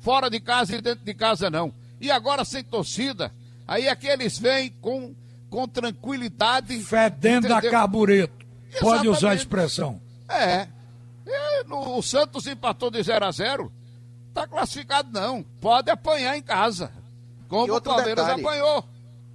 fora 0.00 0.28
de 0.28 0.38
casa 0.38 0.76
e 0.76 0.80
dentro 0.80 1.04
de 1.04 1.14
casa, 1.14 1.50
não. 1.50 1.72
E 2.00 2.10
agora 2.10 2.44
sem 2.44 2.62
torcida, 2.62 3.32
aí 3.66 3.88
é 3.88 3.96
que 3.96 4.06
eles 4.06 4.38
vêm 4.38 4.70
com, 4.80 5.14
com 5.48 5.66
tranquilidade. 5.66 6.78
Fedendo 6.80 7.46
entendeu? 7.46 7.68
a 7.68 7.70
carbureto. 7.70 8.44
Pode 8.80 9.08
usar 9.08 9.30
a 9.30 9.34
expressão. 9.34 10.00
É. 10.28 10.68
E 11.26 11.64
no, 11.64 11.96
o 11.96 12.02
Santos 12.02 12.46
empatou 12.46 12.90
de 12.90 13.02
0 13.02 13.24
a 13.24 13.30
0 13.30 13.72
Tá 14.34 14.48
classificado, 14.48 15.08
não. 15.12 15.44
Pode 15.60 15.90
apanhar 15.90 16.36
em 16.36 16.42
casa. 16.42 16.92
Como 17.48 17.72
o 17.72 17.80
Palmeiras 17.80 18.26
detalhe, 18.26 18.40
apanhou. 18.42 18.84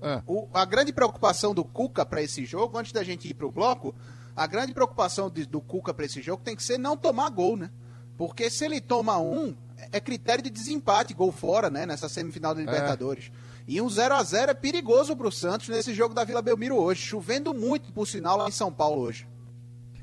É. 0.01 0.21
O, 0.27 0.47
a 0.53 0.65
grande 0.65 0.91
preocupação 0.91 1.53
do 1.53 1.63
Cuca 1.63 2.05
para 2.05 2.21
esse 2.21 2.45
jogo, 2.45 2.77
antes 2.77 2.91
da 2.91 3.03
gente 3.03 3.27
ir 3.29 3.33
para 3.33 3.47
o 3.47 3.51
bloco, 3.51 3.95
a 4.35 4.45
grande 4.45 4.73
preocupação 4.73 5.29
de, 5.29 5.45
do 5.45 5.61
Cuca 5.61 5.93
para 5.93 6.05
esse 6.05 6.21
jogo 6.21 6.43
tem 6.43 6.55
que 6.55 6.63
ser 6.63 6.77
não 6.77 6.97
tomar 6.97 7.29
gol, 7.29 7.55
né? 7.55 7.69
Porque 8.17 8.49
se 8.49 8.65
ele 8.65 8.81
toma 8.81 9.17
um, 9.17 9.55
é 9.91 9.99
critério 10.01 10.43
de 10.43 10.49
desempate, 10.49 11.13
gol 11.13 11.31
fora, 11.31 11.69
né? 11.69 11.85
Nessa 11.85 12.09
semifinal 12.09 12.53
da 12.53 12.61
é. 12.61 12.65
Libertadores. 12.65 13.31
É. 13.33 13.49
E 13.67 13.81
um 13.81 13.89
0 13.89 14.15
a 14.15 14.23
0 14.23 14.51
é 14.51 14.53
perigoso 14.53 15.15
para 15.15 15.27
o 15.27 15.31
Santos 15.31 15.69
nesse 15.69 15.93
jogo 15.93 16.13
da 16.13 16.25
Vila 16.25 16.41
Belmiro 16.41 16.75
hoje. 16.75 17.01
Chovendo 17.01 17.53
muito, 17.53 17.93
por 17.93 18.07
sinal, 18.07 18.37
lá 18.37 18.49
em 18.49 18.51
São 18.51 18.71
Paulo 18.71 19.01
hoje. 19.01 19.27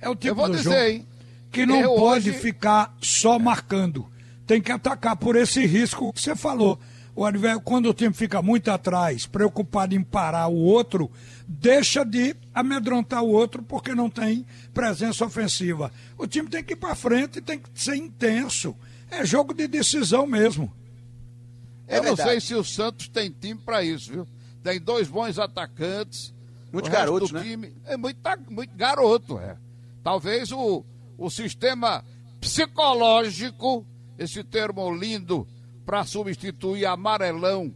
É 0.00 0.08
o 0.08 0.14
tipo 0.14 0.48
de 0.48 0.58
jogo 0.58 0.76
hein? 0.76 1.06
que 1.50 1.66
não 1.66 1.80
Eu 1.80 1.94
pode 1.96 2.30
hoje... 2.30 2.38
ficar 2.38 2.94
só 3.00 3.38
marcando. 3.38 4.08
Tem 4.46 4.60
que 4.60 4.70
atacar 4.70 5.16
por 5.16 5.36
esse 5.36 5.66
risco 5.66 6.12
que 6.12 6.20
você 6.20 6.36
falou 6.36 6.78
o 7.16 7.24
adversário, 7.24 7.62
quando 7.62 7.88
o 7.88 7.94
time 7.94 8.12
fica 8.12 8.42
muito 8.42 8.70
atrás, 8.70 9.24
preocupado 9.24 9.94
em 9.94 10.02
parar 10.02 10.48
o 10.48 10.56
outro, 10.56 11.10
deixa 11.48 12.04
de 12.04 12.36
amedrontar 12.52 13.24
o 13.24 13.30
outro 13.30 13.62
porque 13.62 13.94
não 13.94 14.10
tem 14.10 14.46
presença 14.74 15.24
ofensiva. 15.24 15.90
O 16.18 16.26
time 16.26 16.46
tem 16.50 16.62
que 16.62 16.74
ir 16.74 16.76
para 16.76 16.94
frente, 16.94 17.40
tem 17.40 17.58
que 17.58 17.70
ser 17.74 17.96
intenso. 17.96 18.76
É 19.10 19.24
jogo 19.24 19.54
de 19.54 19.66
decisão 19.66 20.26
mesmo. 20.26 20.70
É 21.88 21.98
Eu 21.98 22.02
não 22.02 22.16
sei 22.16 22.38
se 22.38 22.54
o 22.54 22.62
Santos 22.62 23.08
tem 23.08 23.30
time 23.30 23.58
para 23.58 23.82
isso, 23.82 24.12
viu? 24.12 24.28
Tem 24.62 24.78
dois 24.78 25.08
bons 25.08 25.38
atacantes. 25.38 26.34
Muito 26.70 26.90
garoto, 26.90 27.32
né? 27.32 27.42
Time 27.42 27.72
é 27.86 27.96
muito, 27.96 28.20
muito 28.50 28.76
garoto, 28.76 29.38
é. 29.38 29.56
Talvez 30.02 30.52
o, 30.52 30.84
o 31.16 31.30
sistema 31.30 32.04
psicológico, 32.40 33.86
esse 34.18 34.42
termo 34.42 34.92
lindo 34.94 35.46
para 35.84 36.04
substituir 36.04 36.86
amarelão 36.86 37.74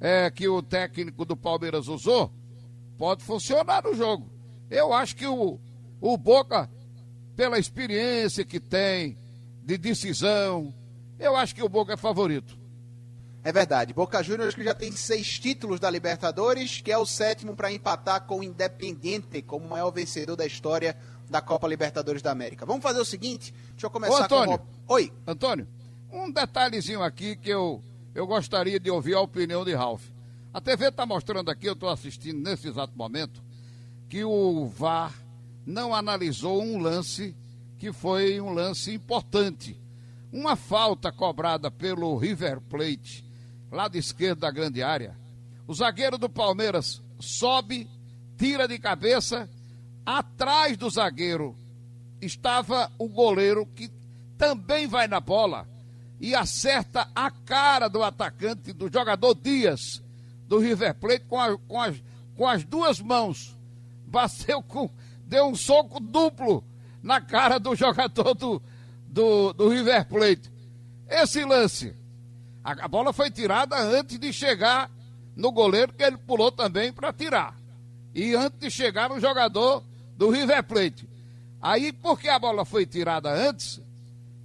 é, 0.00 0.30
que 0.30 0.48
o 0.48 0.62
técnico 0.62 1.24
do 1.24 1.36
Palmeiras 1.36 1.88
usou, 1.88 2.32
pode 2.98 3.22
funcionar 3.24 3.82
no 3.84 3.94
jogo. 3.94 4.30
Eu 4.70 4.92
acho 4.92 5.14
que 5.16 5.26
o, 5.26 5.58
o 6.00 6.16
Boca, 6.16 6.70
pela 7.36 7.58
experiência 7.58 8.44
que 8.44 8.58
tem 8.58 9.16
de 9.64 9.78
decisão, 9.78 10.74
eu 11.18 11.36
acho 11.36 11.54
que 11.54 11.62
o 11.62 11.68
Boca 11.68 11.92
é 11.92 11.96
favorito. 11.96 12.61
É 13.44 13.50
verdade. 13.50 13.92
Boca 13.92 14.22
Juniors 14.22 14.54
que 14.54 14.62
já 14.62 14.74
tem 14.74 14.92
seis 14.92 15.38
títulos 15.38 15.80
da 15.80 15.90
Libertadores, 15.90 16.80
que 16.80 16.92
é 16.92 16.98
o 16.98 17.04
sétimo 17.04 17.56
para 17.56 17.72
empatar 17.72 18.22
com 18.22 18.38
o 18.38 18.44
Independiente 18.44 19.42
como 19.42 19.68
maior 19.68 19.90
vencedor 19.90 20.36
da 20.36 20.46
história 20.46 20.96
da 21.28 21.40
Copa 21.40 21.66
Libertadores 21.66 22.22
da 22.22 22.30
América. 22.30 22.64
Vamos 22.64 22.82
fazer 22.82 23.00
o 23.00 23.04
seguinte, 23.04 23.52
deixa 23.70 23.86
eu 23.86 23.90
começar 23.90 24.14
Ô, 24.14 24.24
Antônio, 24.24 24.58
com... 24.58 24.94
Oi. 24.94 25.12
Antônio, 25.26 25.66
um 26.12 26.30
detalhezinho 26.30 27.02
aqui 27.02 27.34
que 27.34 27.50
eu, 27.50 27.82
eu 28.14 28.26
gostaria 28.26 28.78
de 28.78 28.90
ouvir 28.90 29.14
a 29.14 29.20
opinião 29.20 29.64
de 29.64 29.74
Ralph. 29.74 30.04
A 30.54 30.60
TV 30.60 30.88
está 30.88 31.06
mostrando 31.06 31.50
aqui, 31.50 31.66
eu 31.66 31.72
estou 31.72 31.88
assistindo 31.88 32.38
nesse 32.38 32.68
exato 32.68 32.96
momento, 32.96 33.42
que 34.08 34.22
o 34.22 34.66
VAR 34.66 35.14
não 35.66 35.94
analisou 35.94 36.62
um 36.62 36.78
lance 36.78 37.34
que 37.78 37.92
foi 37.92 38.40
um 38.40 38.52
lance 38.52 38.92
importante. 38.92 39.76
Uma 40.30 40.54
falta 40.54 41.10
cobrada 41.10 41.70
pelo 41.70 42.16
River 42.16 42.60
Plate, 42.60 43.24
lado 43.72 43.96
esquerdo 43.96 44.40
da 44.40 44.50
grande 44.50 44.82
área. 44.82 45.16
O 45.66 45.74
zagueiro 45.74 46.18
do 46.18 46.28
Palmeiras 46.28 47.02
sobe, 47.18 47.88
tira 48.36 48.68
de 48.68 48.78
cabeça. 48.78 49.48
Atrás 50.04 50.76
do 50.76 50.90
zagueiro 50.90 51.56
estava 52.20 52.90
o 52.98 53.08
goleiro 53.08 53.66
que 53.66 53.90
também 54.36 54.86
vai 54.86 55.08
na 55.08 55.20
bola 55.20 55.66
e 56.20 56.34
acerta 56.34 57.08
a 57.14 57.30
cara 57.30 57.88
do 57.88 58.02
atacante, 58.02 58.72
do 58.72 58.92
jogador 58.92 59.34
Dias, 59.34 60.02
do 60.46 60.58
River 60.58 60.94
Plate, 60.94 61.24
com, 61.26 61.40
a, 61.40 61.56
com, 61.56 61.80
as, 61.80 62.02
com 62.36 62.46
as 62.46 62.64
duas 62.64 63.00
mãos. 63.00 63.56
Bateu 64.06 64.62
com. 64.62 64.90
Deu 65.26 65.46
um 65.46 65.54
soco 65.54 65.98
duplo 65.98 66.62
na 67.02 67.20
cara 67.20 67.58
do 67.58 67.74
jogador 67.74 68.34
do, 68.34 68.62
do, 69.06 69.52
do 69.52 69.68
River 69.68 70.06
Plate. 70.06 70.50
Esse 71.08 71.44
lance. 71.44 72.01
A, 72.64 72.86
bola 72.86 73.12
foi 73.12 73.30
tirada 73.30 73.76
antes 73.76 74.18
de 74.18 74.32
chegar 74.32 74.90
no 75.36 75.50
goleiro, 75.50 75.92
que 75.92 76.02
ele 76.02 76.16
pulou 76.16 76.52
também 76.52 76.92
para 76.92 77.12
tirar. 77.12 77.56
E 78.14 78.34
antes 78.34 78.58
de 78.58 78.70
chegar 78.70 79.08
no 79.08 79.18
jogador 79.18 79.82
do 80.16 80.30
River 80.30 80.62
Plate. 80.62 81.08
Aí, 81.60 81.92
porque 81.92 82.28
a 82.28 82.38
bola 82.38 82.64
foi 82.64 82.86
tirada 82.86 83.30
antes, 83.30 83.80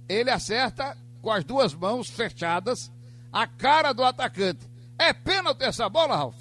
ele 0.08 0.30
acerta 0.30 0.96
com 1.20 1.30
as 1.30 1.44
duas 1.44 1.74
mãos 1.74 2.08
fechadas 2.08 2.90
a 3.32 3.46
cara 3.46 3.92
do 3.92 4.04
atacante. 4.04 4.66
É 4.98 5.12
pênalti 5.12 5.62
essa 5.62 5.88
bola, 5.88 6.16
Ralf? 6.16 6.34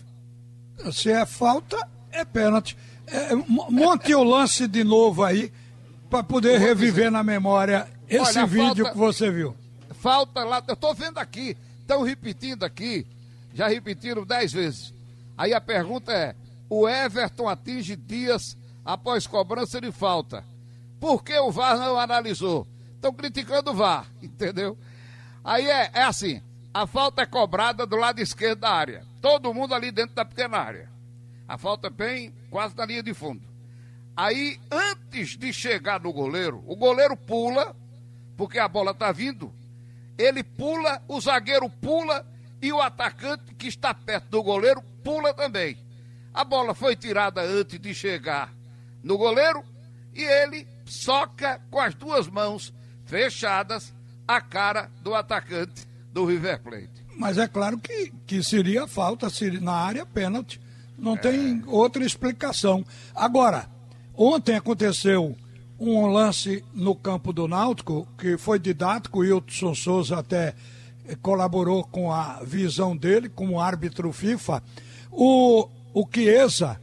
Se 0.91 1.11
é 1.11 1.25
falta, 1.25 1.77
é 2.11 2.23
pênalti. 2.23 2.77
É, 3.05 3.33
monte 3.35 4.13
o 4.13 4.23
lance 4.23 4.67
de 4.67 4.83
novo 4.83 5.23
aí 5.23 5.51
para 6.09 6.23
poder 6.23 6.59
reviver 6.59 7.11
na 7.11 7.23
memória 7.23 7.87
esse 8.09 8.37
Olha, 8.37 8.47
vídeo 8.47 8.85
falta, 8.85 8.91
que 8.91 8.97
você 8.97 9.31
viu. 9.31 9.55
Falta 9.99 10.43
lá, 10.43 10.63
eu 10.67 10.73
estou 10.73 10.93
vendo 10.93 11.17
aqui, 11.17 11.57
estão 11.87 12.03
repetindo 12.03 12.63
aqui, 12.63 13.07
já 13.53 13.69
repetiram 13.69 14.25
dez 14.25 14.51
vezes. 14.51 14.93
Aí 15.37 15.53
a 15.53 15.61
pergunta 15.61 16.11
é: 16.11 16.35
o 16.69 16.87
Everton 16.87 17.47
atinge 17.47 17.95
Dias 17.95 18.57
após 18.83 19.25
cobrança 19.25 19.79
de 19.79 19.91
falta. 19.91 20.43
Por 20.99 21.23
que 21.23 21.37
o 21.39 21.51
VAR 21.51 21.77
não 21.77 21.97
analisou? 21.97 22.67
estão 22.97 23.13
criticando 23.13 23.71
o 23.71 23.73
VAR, 23.73 24.05
entendeu? 24.21 24.77
Aí 25.43 25.69
é, 25.69 25.91
é 25.93 26.03
assim, 26.03 26.41
a 26.73 26.85
falta 26.85 27.21
é 27.21 27.25
cobrada 27.25 27.85
do 27.85 27.95
lado 27.95 28.19
esquerdo 28.19 28.59
da 28.59 28.71
área. 28.71 29.05
Todo 29.21 29.53
mundo 29.53 29.73
ali 29.73 29.91
dentro 29.91 30.15
da 30.15 30.25
pequena 30.25 30.57
área. 30.57 30.89
A 31.47 31.57
falta 31.57 31.87
é 31.87 31.91
bem 31.91 32.33
quase 32.49 32.75
na 32.75 32.85
linha 32.85 33.01
de 33.01 33.13
fundo. 33.13 33.41
Aí, 34.15 34.59
antes 34.71 35.37
de 35.37 35.53
chegar 35.53 36.01
no 36.01 36.11
goleiro, 36.11 36.63
o 36.67 36.75
goleiro 36.75 37.15
pula, 37.15 37.75
porque 38.35 38.57
a 38.59 38.67
bola 38.67 38.91
está 38.91 39.11
vindo. 39.11 39.53
Ele 40.17 40.43
pula, 40.43 41.01
o 41.07 41.19
zagueiro 41.21 41.69
pula 41.69 42.25
e 42.61 42.71
o 42.71 42.81
atacante 42.81 43.53
que 43.55 43.67
está 43.67 43.93
perto 43.93 44.29
do 44.29 44.43
goleiro 44.43 44.81
pula 45.03 45.33
também. 45.33 45.77
A 46.33 46.43
bola 46.43 46.73
foi 46.73 46.95
tirada 46.95 47.41
antes 47.41 47.79
de 47.79 47.93
chegar 47.93 48.53
no 49.03 49.17
goleiro 49.17 49.63
e 50.13 50.23
ele 50.23 50.67
soca 50.85 51.61
com 51.69 51.79
as 51.79 51.93
duas 51.93 52.27
mãos 52.27 52.73
fechadas 53.05 53.93
a 54.27 54.41
cara 54.41 54.89
do 55.01 55.15
atacante 55.15 55.87
do 56.11 56.25
River 56.25 56.61
Plate. 56.61 57.05
Mas 57.15 57.37
é 57.37 57.47
claro 57.47 57.77
que, 57.79 58.11
que 58.25 58.43
seria 58.43 58.87
falta 58.87 59.29
seria, 59.29 59.59
na 59.59 59.73
área 59.73 60.05
pênalti. 60.05 60.59
Não 60.97 61.13
é. 61.13 61.17
tem 61.17 61.63
outra 61.67 62.03
explicação. 62.03 62.85
Agora, 63.15 63.69
ontem 64.15 64.55
aconteceu 64.55 65.35
um 65.79 66.07
lance 66.07 66.63
no 66.73 66.95
campo 66.95 67.31
do 67.31 67.47
Náutico 67.47 68.07
que 68.17 68.37
foi 68.37 68.59
didático, 68.59 69.19
o 69.19 69.21
Wilson 69.21 69.75
Souza 69.75 70.17
até 70.17 70.55
colaborou 71.21 71.83
com 71.83 72.11
a 72.11 72.41
visão 72.43 72.95
dele 72.95 73.29
como 73.29 73.59
árbitro 73.59 74.11
FIFA. 74.11 74.61
O, 75.11 75.67
o 75.93 76.07
Chiesa 76.13 76.79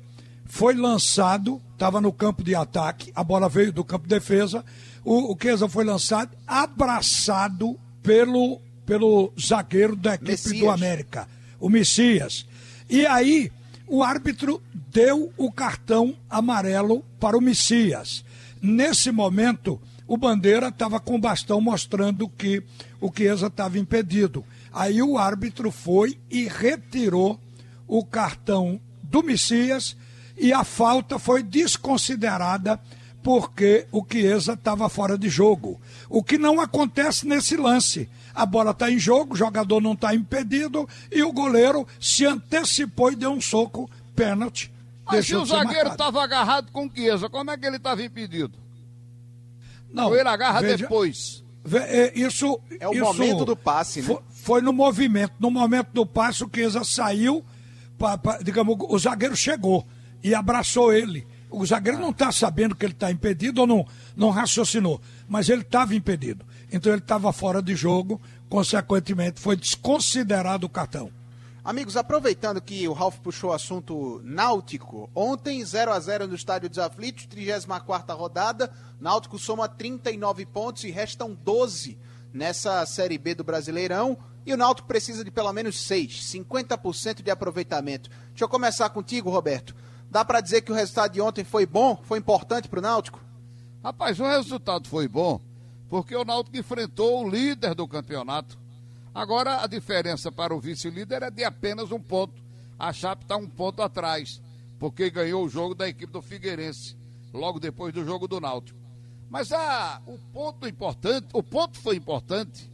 foi 0.47 0.75
lançado, 0.75 1.61
estava 1.73 2.01
no 2.01 2.13
campo 2.13 2.43
de 2.43 2.55
ataque, 2.55 3.13
a 3.15 3.25
bola 3.25 3.49
veio 3.49 3.73
do 3.73 3.85
campo 3.85 4.05
de 4.05 4.15
defesa, 4.15 4.65
o, 5.05 5.33
o 5.33 5.39
Chiesa 5.41 5.69
foi 5.69 5.85
lançado, 5.85 6.31
abraçado 6.47 7.79
pelo, 8.03 8.61
pelo 8.87 9.33
zagueiro 9.39 9.97
da 9.97 10.15
equipe 10.15 10.31
Messias. 10.31 10.59
do 10.61 10.71
América, 10.71 11.29
o 11.59 11.69
Messias. 11.69 12.47
E 12.89 13.05
aí 13.07 13.51
o 13.87 14.03
árbitro 14.03 14.63
deu 14.73 15.33
o 15.37 15.51
cartão 15.51 16.17
amarelo 16.31 17.05
para 17.19 17.37
o 17.37 17.41
Messias. 17.41 18.25
Nesse 18.65 19.11
momento, 19.11 19.79
o 20.09 20.17
Bandeira 20.17 20.69
estava 20.69 20.99
com 20.99 21.17
o 21.17 21.21
bastão 21.21 21.61
mostrando 21.61 22.27
que 22.27 22.63
o 22.99 23.13
Chiesa 23.15 23.49
estava 23.49 23.79
impedido. 23.79 24.43
Aí 24.73 25.03
o 25.03 25.19
árbitro 25.19 25.71
foi 25.71 26.19
e 26.31 26.49
retirou 26.49 27.39
o 27.87 28.03
cartão 28.03 28.81
do 29.03 29.23
Messias 29.23 29.95
e 30.35 30.51
a 30.51 30.65
falta 30.65 31.19
foi 31.19 31.43
desconsiderada 31.43 32.81
porque 33.23 33.87
o 33.93 34.03
Chiesa 34.11 34.55
estava 34.55 34.89
fora 34.89 35.19
de 35.19 35.29
jogo. 35.29 35.79
O 36.09 36.25
que 36.25 36.39
não 36.39 36.59
acontece 36.59 37.27
nesse 37.27 37.59
lance. 37.59 38.09
A 38.35 38.47
bola 38.47 38.71
está 38.71 38.91
em 38.91 38.99
jogo, 38.99 39.35
o 39.35 39.37
jogador 39.37 39.83
não 39.83 39.93
está 39.93 40.15
impedido 40.15 40.89
e 41.13 41.23
o 41.23 41.35
goleiro 41.35 41.87
se 42.01 42.25
antecipou 42.25 43.13
e 43.13 43.17
deu 43.17 43.31
um 43.31 43.43
soco, 43.43 43.91
pênalti. 44.17 44.74
Mas 45.07 45.27
se 45.27 45.37
o 45.37 45.45
zagueiro 45.45 45.91
estava 45.91 46.23
agarrado 46.23 46.73
com 46.73 46.87
o 46.87 46.91
Chiesa, 46.91 47.29
como 47.29 47.51
é 47.51 47.59
que 47.59 47.67
ele 47.67 47.77
estava 47.77 48.03
impedido? 48.03 48.59
Não, 49.93 50.07
Ou 50.07 50.17
ele 50.17 50.29
agarra 50.29 50.61
veja, 50.61 50.79
depois? 50.79 51.45
É, 51.73 52.13
isso, 52.19 52.61
é 52.81 52.89
o 52.89 52.93
isso 52.93 53.05
momento 53.05 53.45
do 53.45 53.57
passe, 53.57 54.03
né? 54.03 54.09
Foi, 54.09 54.21
foi, 54.31 54.61
no 54.61 54.73
movimento. 54.73 55.35
No 55.39 55.51
momento 55.51 55.91
do 55.93 56.05
passe, 56.05 56.45
o 56.45 56.51
Chiesa 56.53 56.85
saiu, 56.85 57.45
pra, 57.97 58.19
pra, 58.19 58.39
digamos, 58.39 58.77
o 58.81 58.99
zagueiro 58.99 59.37
chegou 59.37 59.87
e 60.23 60.35
abraçou 60.35 60.93
ele. 60.93 61.27
O 61.51 61.65
zagueiro 61.65 61.99
não 61.99 62.11
está 62.11 62.33
sabendo 62.33 62.75
que 62.75 62.85
ele 62.85 62.93
está 62.93 63.11
impedido 63.11 63.61
ou 63.61 63.67
não, 63.67 63.87
não 64.17 64.31
raciocinou, 64.31 65.01
mas 65.29 65.49
ele 65.49 65.63
estava 65.63 65.95
impedido. 65.95 66.45
Então 66.73 66.93
ele 66.93 67.01
estava 67.01 67.33
fora 67.33 67.63
de 67.63 67.77
jogo, 67.77 68.21
consequentemente 68.49 69.41
foi 69.41 69.57
desconsiderado 69.57 70.67
o 70.67 70.71
cartão. 70.71 71.11
Amigos, 71.65 71.97
aproveitando 71.97 72.61
que 72.61 72.87
o 72.87 72.93
Ralf 72.93 73.21
puxou 73.21 73.49
o 73.49 73.53
assunto 73.55 74.21
náutico, 74.23 75.09
ontem 75.15 75.65
0 75.65 75.93
a 75.93 75.99
0 75.99 76.27
no 76.27 76.35
Estádio 76.35 76.69
dos 76.69 76.79
Aflitos, 76.79 77.25
34 77.25 78.15
rodada, 78.15 78.71
Náutico 79.01 79.39
soma 79.39 79.67
39 79.67 80.45
pontos 80.45 80.85
e 80.85 80.91
restam 80.91 81.35
12 81.35 81.99
nessa 82.35 82.85
Série 82.85 83.17
B 83.17 83.35
do 83.35 83.43
Brasileirão. 83.43 84.19
E 84.45 84.53
o 84.53 84.59
Náutico 84.59 84.87
precisa 84.87 85.25
de 85.25 85.31
pelo 85.31 85.51
menos 85.55 85.81
6, 85.87 86.27
50% 86.35 87.23
de 87.23 87.31
aproveitamento. 87.31 88.11
Deixa 88.29 88.45
eu 88.45 88.49
começar 88.49 88.91
contigo, 88.91 89.31
Roberto. 89.31 89.75
Dá 90.11 90.23
para 90.23 90.43
dizer 90.43 90.61
que 90.61 90.71
o 90.71 90.75
resultado 90.75 91.13
de 91.13 91.21
ontem 91.23 91.45
foi 91.45 91.65
bom, 91.65 91.99
foi 92.05 92.19
importante 92.19 92.69
para 92.69 92.79
o 92.79 92.83
Náutico? 92.83 93.25
Rapaz, 93.83 94.21
o 94.21 94.27
resultado 94.27 94.87
foi 94.87 95.09
bom 95.09 95.41
porque 95.89 96.15
o 96.15 96.27
Náutico 96.27 96.59
enfrentou 96.59 97.25
o 97.25 97.29
líder 97.31 97.75
do 97.75 97.89
campeonato. 97.89 98.59
Agora 99.15 99.63
a 99.63 99.67
diferença 99.69 100.33
para 100.33 100.53
o 100.53 100.61
vice-líder 100.61 101.23
é 101.23 101.31
de 101.31 101.45
apenas 101.45 101.93
um 101.93 102.01
ponto. 102.01 102.43
A 102.77 102.93
Chape 102.93 103.23
está 103.23 103.37
um 103.37 103.49
ponto 103.49 103.81
atrás, 103.81 104.43
porque 104.79 105.09
ganhou 105.09 105.45
o 105.45 105.49
jogo 105.49 105.73
da 105.73 105.89
equipe 105.89 106.13
do 106.13 106.21
Figueirense, 106.21 106.97
logo 107.33 107.61
depois 107.61 107.95
do 107.95 108.05
jogo 108.05 108.27
do 108.27 108.41
Náutico. 108.41 108.79
Mas 109.31 109.53
a, 109.53 110.03
o 110.05 110.19
ponto 110.33 110.67
importante, 110.67 111.29
o 111.33 111.43
ponto 111.43 111.79
foi 111.79 111.97
importante 111.97 112.71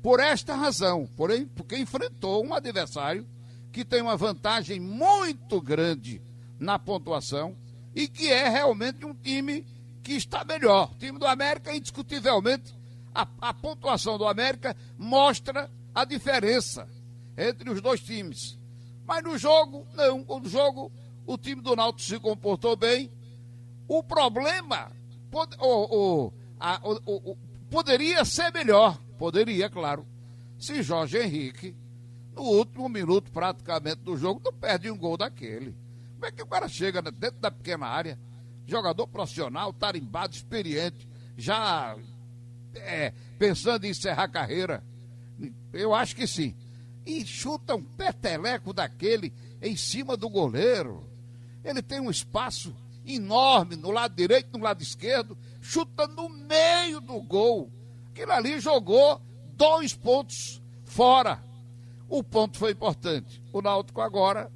por 0.00 0.20
esta 0.20 0.54
razão, 0.54 1.08
porém, 1.16 1.46
porque 1.46 1.76
enfrentou 1.76 2.46
um 2.46 2.54
adversário 2.54 3.26
que 3.72 3.84
tem 3.84 4.00
uma 4.00 4.16
vantagem 4.16 4.78
muito 4.78 5.60
grande 5.60 6.22
na 6.60 6.78
pontuação 6.78 7.56
e 7.94 8.06
que 8.06 8.30
é 8.30 8.48
realmente 8.48 9.04
um 9.04 9.14
time 9.14 9.66
que 10.02 10.12
está 10.12 10.44
melhor. 10.44 10.92
O 10.92 10.94
time 10.94 11.18
do 11.18 11.26
América, 11.26 11.74
indiscutivelmente, 11.74 12.74
a, 13.14 13.26
a 13.40 13.54
pontuação 13.54 14.18
do 14.18 14.26
América 14.26 14.76
mostra 14.96 15.70
a 15.94 16.04
diferença 16.04 16.88
entre 17.36 17.70
os 17.70 17.80
dois 17.80 18.00
times. 18.00 18.58
Mas 19.06 19.24
no 19.24 19.36
jogo, 19.36 19.86
não. 19.94 20.24
No 20.24 20.48
jogo, 20.48 20.92
o 21.26 21.36
time 21.36 21.60
do 21.60 21.74
Náutico 21.74 22.02
se 22.02 22.20
comportou 22.20 22.76
bem. 22.76 23.10
O 23.88 24.02
problema 24.02 24.92
o, 25.60 26.26
o, 26.26 26.32
a, 26.58 26.80
o, 26.84 27.36
poderia 27.70 28.24
ser 28.24 28.52
melhor, 28.52 28.98
poderia, 29.18 29.70
claro, 29.70 30.06
se 30.58 30.82
Jorge 30.82 31.18
Henrique, 31.18 31.76
no 32.34 32.42
último 32.42 32.88
minuto 32.88 33.30
praticamente 33.30 34.00
do 34.02 34.16
jogo, 34.16 34.40
não 34.44 34.52
perde 34.52 34.90
um 34.90 34.96
gol 34.96 35.16
daquele. 35.16 35.74
Como 36.14 36.26
é 36.26 36.32
que 36.32 36.42
o 36.42 36.46
cara 36.46 36.68
chega 36.68 37.00
dentro 37.00 37.40
da 37.40 37.50
pequena 37.50 37.86
área? 37.86 38.18
Jogador 38.66 39.06
profissional, 39.06 39.72
tarimbado, 39.72 40.34
experiente, 40.34 41.08
já 41.36 41.96
é, 42.74 43.12
pensando 43.38 43.84
em 43.84 43.90
encerrar 43.90 44.24
a 44.24 44.28
carreira? 44.28 44.84
Eu 45.72 45.94
acho 45.94 46.14
que 46.14 46.26
sim. 46.26 46.54
E 47.06 47.24
chuta 47.24 47.74
um 47.74 47.82
peteleco 47.82 48.72
daquele 48.72 49.32
em 49.62 49.76
cima 49.76 50.16
do 50.16 50.28
goleiro. 50.28 51.08
Ele 51.64 51.82
tem 51.82 52.00
um 52.00 52.10
espaço 52.10 52.74
enorme 53.06 53.76
no 53.76 53.90
lado 53.90 54.14
direito, 54.14 54.56
no 54.56 54.64
lado 54.64 54.82
esquerdo, 54.82 55.36
chuta 55.60 56.06
no 56.06 56.28
meio 56.28 57.00
do 57.00 57.20
gol. 57.22 57.70
Aquilo 58.10 58.32
ali 58.32 58.60
jogou 58.60 59.20
dois 59.54 59.94
pontos 59.94 60.62
fora. 60.84 61.42
O 62.08 62.22
ponto 62.22 62.58
foi 62.58 62.72
importante. 62.72 63.42
O 63.52 63.62
Náutico 63.62 64.00
agora 64.00 64.50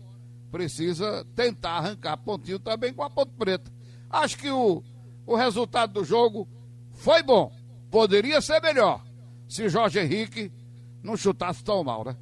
precisa 0.50 1.26
tentar 1.34 1.78
arrancar 1.78 2.16
pontinho 2.16 2.58
também 2.58 2.92
com 2.92 3.02
a 3.02 3.10
Ponte 3.10 3.32
Preta. 3.32 3.72
Acho 4.10 4.36
que 4.38 4.50
o, 4.50 4.82
o 5.26 5.36
resultado 5.36 5.92
do 5.94 6.04
jogo 6.04 6.48
foi 6.92 7.22
bom. 7.22 7.52
Poderia 7.94 8.40
ser 8.40 8.60
melhor 8.60 9.04
se 9.48 9.68
Jorge 9.68 10.00
Henrique 10.00 10.50
não 11.00 11.16
chutasse 11.16 11.62
tão 11.62 11.84
mal, 11.84 12.04
né? 12.04 12.16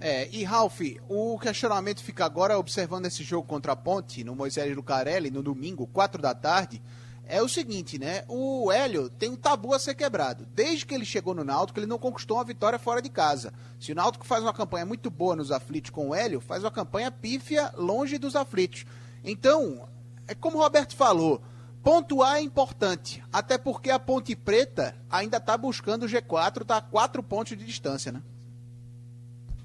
É, 0.00 0.28
e 0.32 0.42
Ralf, 0.42 0.80
o 1.08 1.38
questionamento 1.38 2.02
fica 2.02 2.24
agora 2.24 2.58
observando 2.58 3.06
esse 3.06 3.22
jogo 3.22 3.46
contra 3.46 3.70
a 3.70 3.76
Ponte, 3.76 4.24
no 4.24 4.34
Moisés 4.34 4.74
Lucarelli, 4.74 5.30
no 5.30 5.40
domingo, 5.40 5.86
4 5.86 6.20
da 6.20 6.34
tarde 6.34 6.82
é 7.24 7.40
o 7.40 7.48
seguinte, 7.48 8.00
né? 8.00 8.24
O 8.26 8.72
Hélio 8.72 9.08
tem 9.08 9.30
um 9.30 9.36
tabu 9.36 9.72
a 9.72 9.78
ser 9.78 9.94
quebrado. 9.94 10.44
Desde 10.56 10.84
que 10.84 10.92
ele 10.92 11.04
chegou 11.04 11.36
no 11.36 11.44
Náutico, 11.44 11.78
ele 11.78 11.86
não 11.86 12.00
conquistou 12.00 12.38
uma 12.38 12.44
vitória 12.44 12.76
fora 12.76 13.00
de 13.00 13.08
casa. 13.08 13.54
Se 13.78 13.92
o 13.92 13.94
Náutico 13.94 14.26
faz 14.26 14.42
uma 14.42 14.52
campanha 14.52 14.84
muito 14.84 15.08
boa 15.08 15.36
nos 15.36 15.52
aflitos 15.52 15.92
com 15.92 16.08
o 16.08 16.14
Hélio, 16.16 16.40
faz 16.40 16.64
uma 16.64 16.70
campanha 16.72 17.12
pífia 17.12 17.72
longe 17.76 18.18
dos 18.18 18.34
aflitos. 18.34 18.84
Então, 19.22 19.88
é 20.26 20.34
como 20.34 20.58
o 20.58 20.60
Roberto 20.60 20.96
falou, 20.96 21.40
pontuar 21.82 22.36
é 22.36 22.42
importante. 22.42 23.22
Até 23.32 23.58
porque 23.58 23.90
a 23.90 23.98
Ponte 23.98 24.34
Preta 24.36 24.94
ainda 25.10 25.38
está 25.38 25.56
buscando 25.56 26.04
o 26.04 26.08
G4, 26.08 26.62
está 26.62 26.76
a 26.76 26.82
quatro 26.82 27.22
pontos 27.22 27.56
de 27.56 27.64
distância, 27.64 28.12
né? 28.12 28.22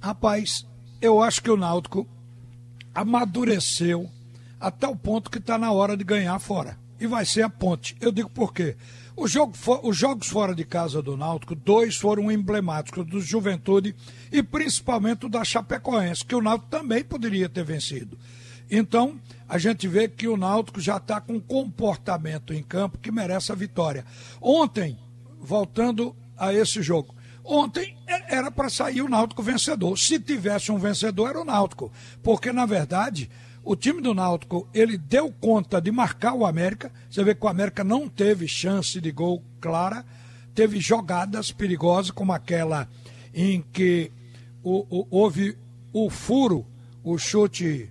Rapaz, 0.02 0.66
eu 1.02 1.22
acho 1.22 1.42
que 1.42 1.52
o 1.52 1.58
Náutico 1.58 2.08
amadureceu 2.94 4.10
até 4.60 4.88
o 4.88 4.96
ponto 4.96 5.30
que 5.30 5.38
está 5.38 5.58
na 5.58 5.72
hora 5.72 5.96
de 5.96 6.04
ganhar 6.04 6.38
fora 6.40 6.78
e 7.00 7.06
vai 7.06 7.26
ser 7.26 7.44
a 7.44 7.50
ponte. 7.50 7.96
Eu 8.02 8.12
digo 8.12 8.30
por 8.30 8.54
quê? 8.54 8.76
Jogo, 9.26 9.54
os 9.84 9.98
jogos 9.98 10.28
fora 10.28 10.54
de 10.54 10.64
casa 10.64 11.02
do 11.02 11.18
Náutico, 11.18 11.56
dois 11.56 11.96
foram 11.96 12.32
emblemáticos, 12.32 13.06
do 13.06 13.20
Juventude 13.20 13.96
e 14.32 14.44
principalmente 14.44 15.26
o 15.26 15.30
da 15.30 15.44
Chapecoense, 15.44 16.24
que 16.24 16.36
o 16.36 16.42
Náutico 16.42 16.70
também 16.70 17.04
poderia 17.04 17.50
ter 17.50 17.64
vencido. 17.64 18.18
Então, 18.70 19.20
a 19.48 19.58
gente 19.58 19.88
vê 19.88 20.08
que 20.08 20.28
o 20.28 20.36
Náutico 20.36 20.82
já 20.82 20.98
está 20.98 21.22
com 21.22 21.34
um 21.34 21.40
comportamento 21.40 22.54
em 22.54 22.62
campo 22.62 22.98
que 22.98 23.12
merece 23.12 23.52
a 23.52 23.56
vitória. 23.56 24.06
Ontem, 24.42 24.98
voltando 25.40 26.16
a 26.38 26.54
esse 26.54 26.82
jogo, 26.82 27.16
ontem 27.44 27.96
era 28.28 28.52
para 28.52 28.70
sair 28.70 29.02
o 29.02 29.10
Náutico 29.10 29.42
vencedor. 29.42 29.98
Se 29.98 30.20
tivesse 30.20 30.72
um 30.72 30.78
vencedor, 30.78 31.30
era 31.30 31.42
o 31.42 31.46
Náutico. 31.46 31.92
Porque, 32.22 32.52
na 32.52 32.66
verdade, 32.66 33.30
o 33.64 33.76
time 33.76 34.02
do 34.02 34.14
Náutico, 34.14 34.68
ele 34.74 34.98
deu 34.98 35.32
conta 35.32 35.82
de 35.82 35.92
marcar 35.92 36.34
o 36.34 36.46
América. 36.46 36.92
Você 37.10 37.24
vê 37.24 37.34
que 37.34 37.46
o 37.46 37.50
América 37.50 37.84
não 37.84 38.10
teve 38.10 38.48
chance 38.48 39.00
de 39.00 39.12
gol 39.12 39.42
clara. 39.62 40.06
Teve 40.54 40.80
jogadas 40.80 41.52
perigosas, 41.52 42.12
como 42.12 42.34
aquela 42.34 42.88
em 43.34 43.62
que 43.62 44.12
o, 44.64 44.86
o, 44.90 45.08
houve 45.12 45.58
o 45.94 46.10
furo, 46.10 46.66
o 47.04 47.18
chute 47.18 47.90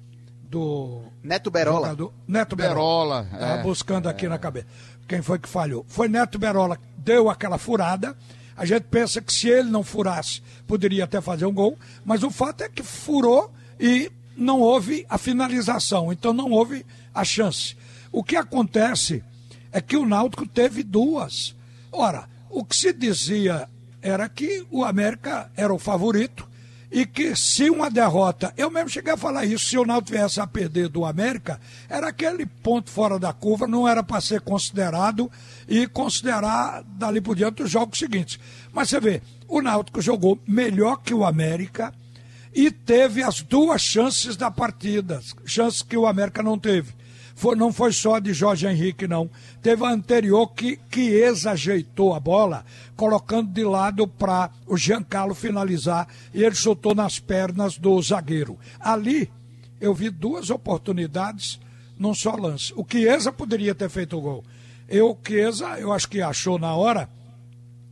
do. 0.56 1.02
Neto 1.22 1.50
Berola. 1.50 1.88
Jogador, 1.88 2.12
Neto 2.26 2.56
Berola. 2.56 3.22
Berola 3.24 3.46
tá 3.46 3.58
é, 3.58 3.62
buscando 3.62 4.08
é. 4.08 4.10
aqui 4.10 4.26
na 4.26 4.38
cabeça. 4.38 4.66
Quem 5.06 5.20
foi 5.20 5.38
que 5.38 5.48
falhou? 5.48 5.84
Foi 5.86 6.08
Neto 6.08 6.38
Berola, 6.38 6.78
deu 6.96 7.28
aquela 7.28 7.58
furada. 7.58 8.16
A 8.56 8.64
gente 8.64 8.84
pensa 8.84 9.20
que 9.20 9.32
se 9.32 9.48
ele 9.48 9.68
não 9.68 9.82
furasse, 9.82 10.42
poderia 10.66 11.04
até 11.04 11.20
fazer 11.20 11.44
um 11.44 11.52
gol, 11.52 11.78
mas 12.04 12.22
o 12.22 12.30
fato 12.30 12.62
é 12.62 12.68
que 12.70 12.82
furou 12.82 13.52
e 13.78 14.10
não 14.34 14.60
houve 14.60 15.04
a 15.10 15.18
finalização, 15.18 16.10
então 16.10 16.32
não 16.32 16.50
houve 16.50 16.86
a 17.14 17.22
chance. 17.22 17.76
O 18.10 18.24
que 18.24 18.34
acontece 18.34 19.22
é 19.70 19.80
que 19.80 19.96
o 19.96 20.06
Náutico 20.06 20.46
teve 20.46 20.82
duas. 20.82 21.54
Ora, 21.92 22.26
o 22.48 22.64
que 22.64 22.74
se 22.74 22.94
dizia 22.94 23.68
era 24.00 24.26
que 24.26 24.66
o 24.70 24.84
América 24.84 25.50
era 25.54 25.72
o 25.72 25.78
favorito 25.78 26.48
e 26.96 27.04
que 27.04 27.36
se 27.36 27.68
uma 27.68 27.90
derrota, 27.90 28.54
eu 28.56 28.70
mesmo 28.70 28.88
cheguei 28.88 29.12
a 29.12 29.18
falar 29.18 29.44
isso, 29.44 29.66
se 29.66 29.76
o 29.76 29.84
Náutico 29.84 30.16
viesse 30.16 30.40
a 30.40 30.46
perder 30.46 30.88
do 30.88 31.04
América, 31.04 31.60
era 31.90 32.08
aquele 32.08 32.46
ponto 32.46 32.88
fora 32.88 33.18
da 33.18 33.34
curva, 33.34 33.66
não 33.66 33.86
era 33.86 34.02
para 34.02 34.18
ser 34.18 34.40
considerado 34.40 35.30
e 35.68 35.86
considerar 35.86 36.82
dali 36.84 37.20
por 37.20 37.36
diante 37.36 37.62
os 37.62 37.70
jogos 37.70 37.98
seguintes. 37.98 38.40
Mas 38.72 38.88
você 38.88 38.98
vê, 38.98 39.22
o 39.46 39.60
Náutico 39.60 40.00
jogou 40.00 40.40
melhor 40.48 41.02
que 41.02 41.12
o 41.12 41.26
América 41.26 41.92
e 42.54 42.70
teve 42.70 43.22
as 43.22 43.42
duas 43.42 43.82
chances 43.82 44.34
da 44.34 44.50
partida, 44.50 45.20
chances 45.44 45.82
que 45.82 45.98
o 45.98 46.06
América 46.06 46.42
não 46.42 46.58
teve. 46.58 46.94
Não 47.56 47.70
foi 47.72 47.92
só 47.92 48.18
de 48.18 48.32
Jorge 48.32 48.66
Henrique, 48.66 49.06
não. 49.06 49.30
Teve 49.60 49.84
a 49.84 49.90
anterior 49.90 50.48
que, 50.48 50.78
que 50.90 51.10
exajeitou 51.10 52.14
a 52.14 52.20
bola, 52.20 52.64
colocando 52.96 53.52
de 53.52 53.62
lado 53.62 54.08
para 54.08 54.50
o 54.66 54.76
Giancarlo 54.76 55.34
finalizar 55.34 56.08
e 56.32 56.42
ele 56.42 56.54
chutou 56.54 56.94
nas 56.94 57.18
pernas 57.18 57.76
do 57.76 58.00
zagueiro. 58.00 58.58
Ali, 58.80 59.30
eu 59.78 59.92
vi 59.94 60.08
duas 60.08 60.48
oportunidades 60.48 61.60
num 61.98 62.14
só 62.14 62.34
lance. 62.34 62.72
O 62.74 62.84
Chiesa 62.90 63.30
poderia 63.30 63.74
ter 63.74 63.90
feito 63.90 64.16
o 64.16 64.20
gol. 64.20 64.44
Eu, 64.88 65.16
Chiesa, 65.26 65.78
eu 65.78 65.92
acho 65.92 66.08
que 66.08 66.22
achou 66.22 66.58
na 66.58 66.74
hora 66.74 67.08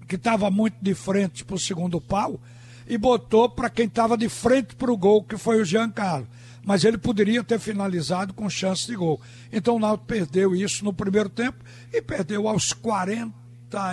que 0.08 0.16
estava 0.16 0.50
muito 0.50 0.76
de 0.80 0.94
frente 0.94 1.44
para 1.44 1.56
o 1.56 1.60
segundo 1.60 2.00
pau 2.00 2.40
e 2.86 2.96
botou 2.96 3.48
para 3.48 3.70
quem 3.70 3.86
estava 3.86 4.16
de 4.16 4.28
frente 4.28 4.74
para 4.74 4.90
o 4.92 4.96
gol, 4.96 5.22
que 5.22 5.36
foi 5.36 5.60
o 5.60 5.64
Giancarlo 5.64 6.26
mas 6.64 6.84
ele 6.84 6.98
poderia 6.98 7.44
ter 7.44 7.58
finalizado 7.58 8.32
com 8.32 8.48
chance 8.48 8.86
de 8.86 8.96
gol. 8.96 9.20
Então 9.52 9.76
o 9.76 9.78
Náutico 9.78 10.06
perdeu 10.06 10.54
isso 10.54 10.84
no 10.84 10.92
primeiro 10.92 11.28
tempo 11.28 11.62
e 11.92 12.00
perdeu 12.00 12.48
aos 12.48 12.72
40 12.72 13.32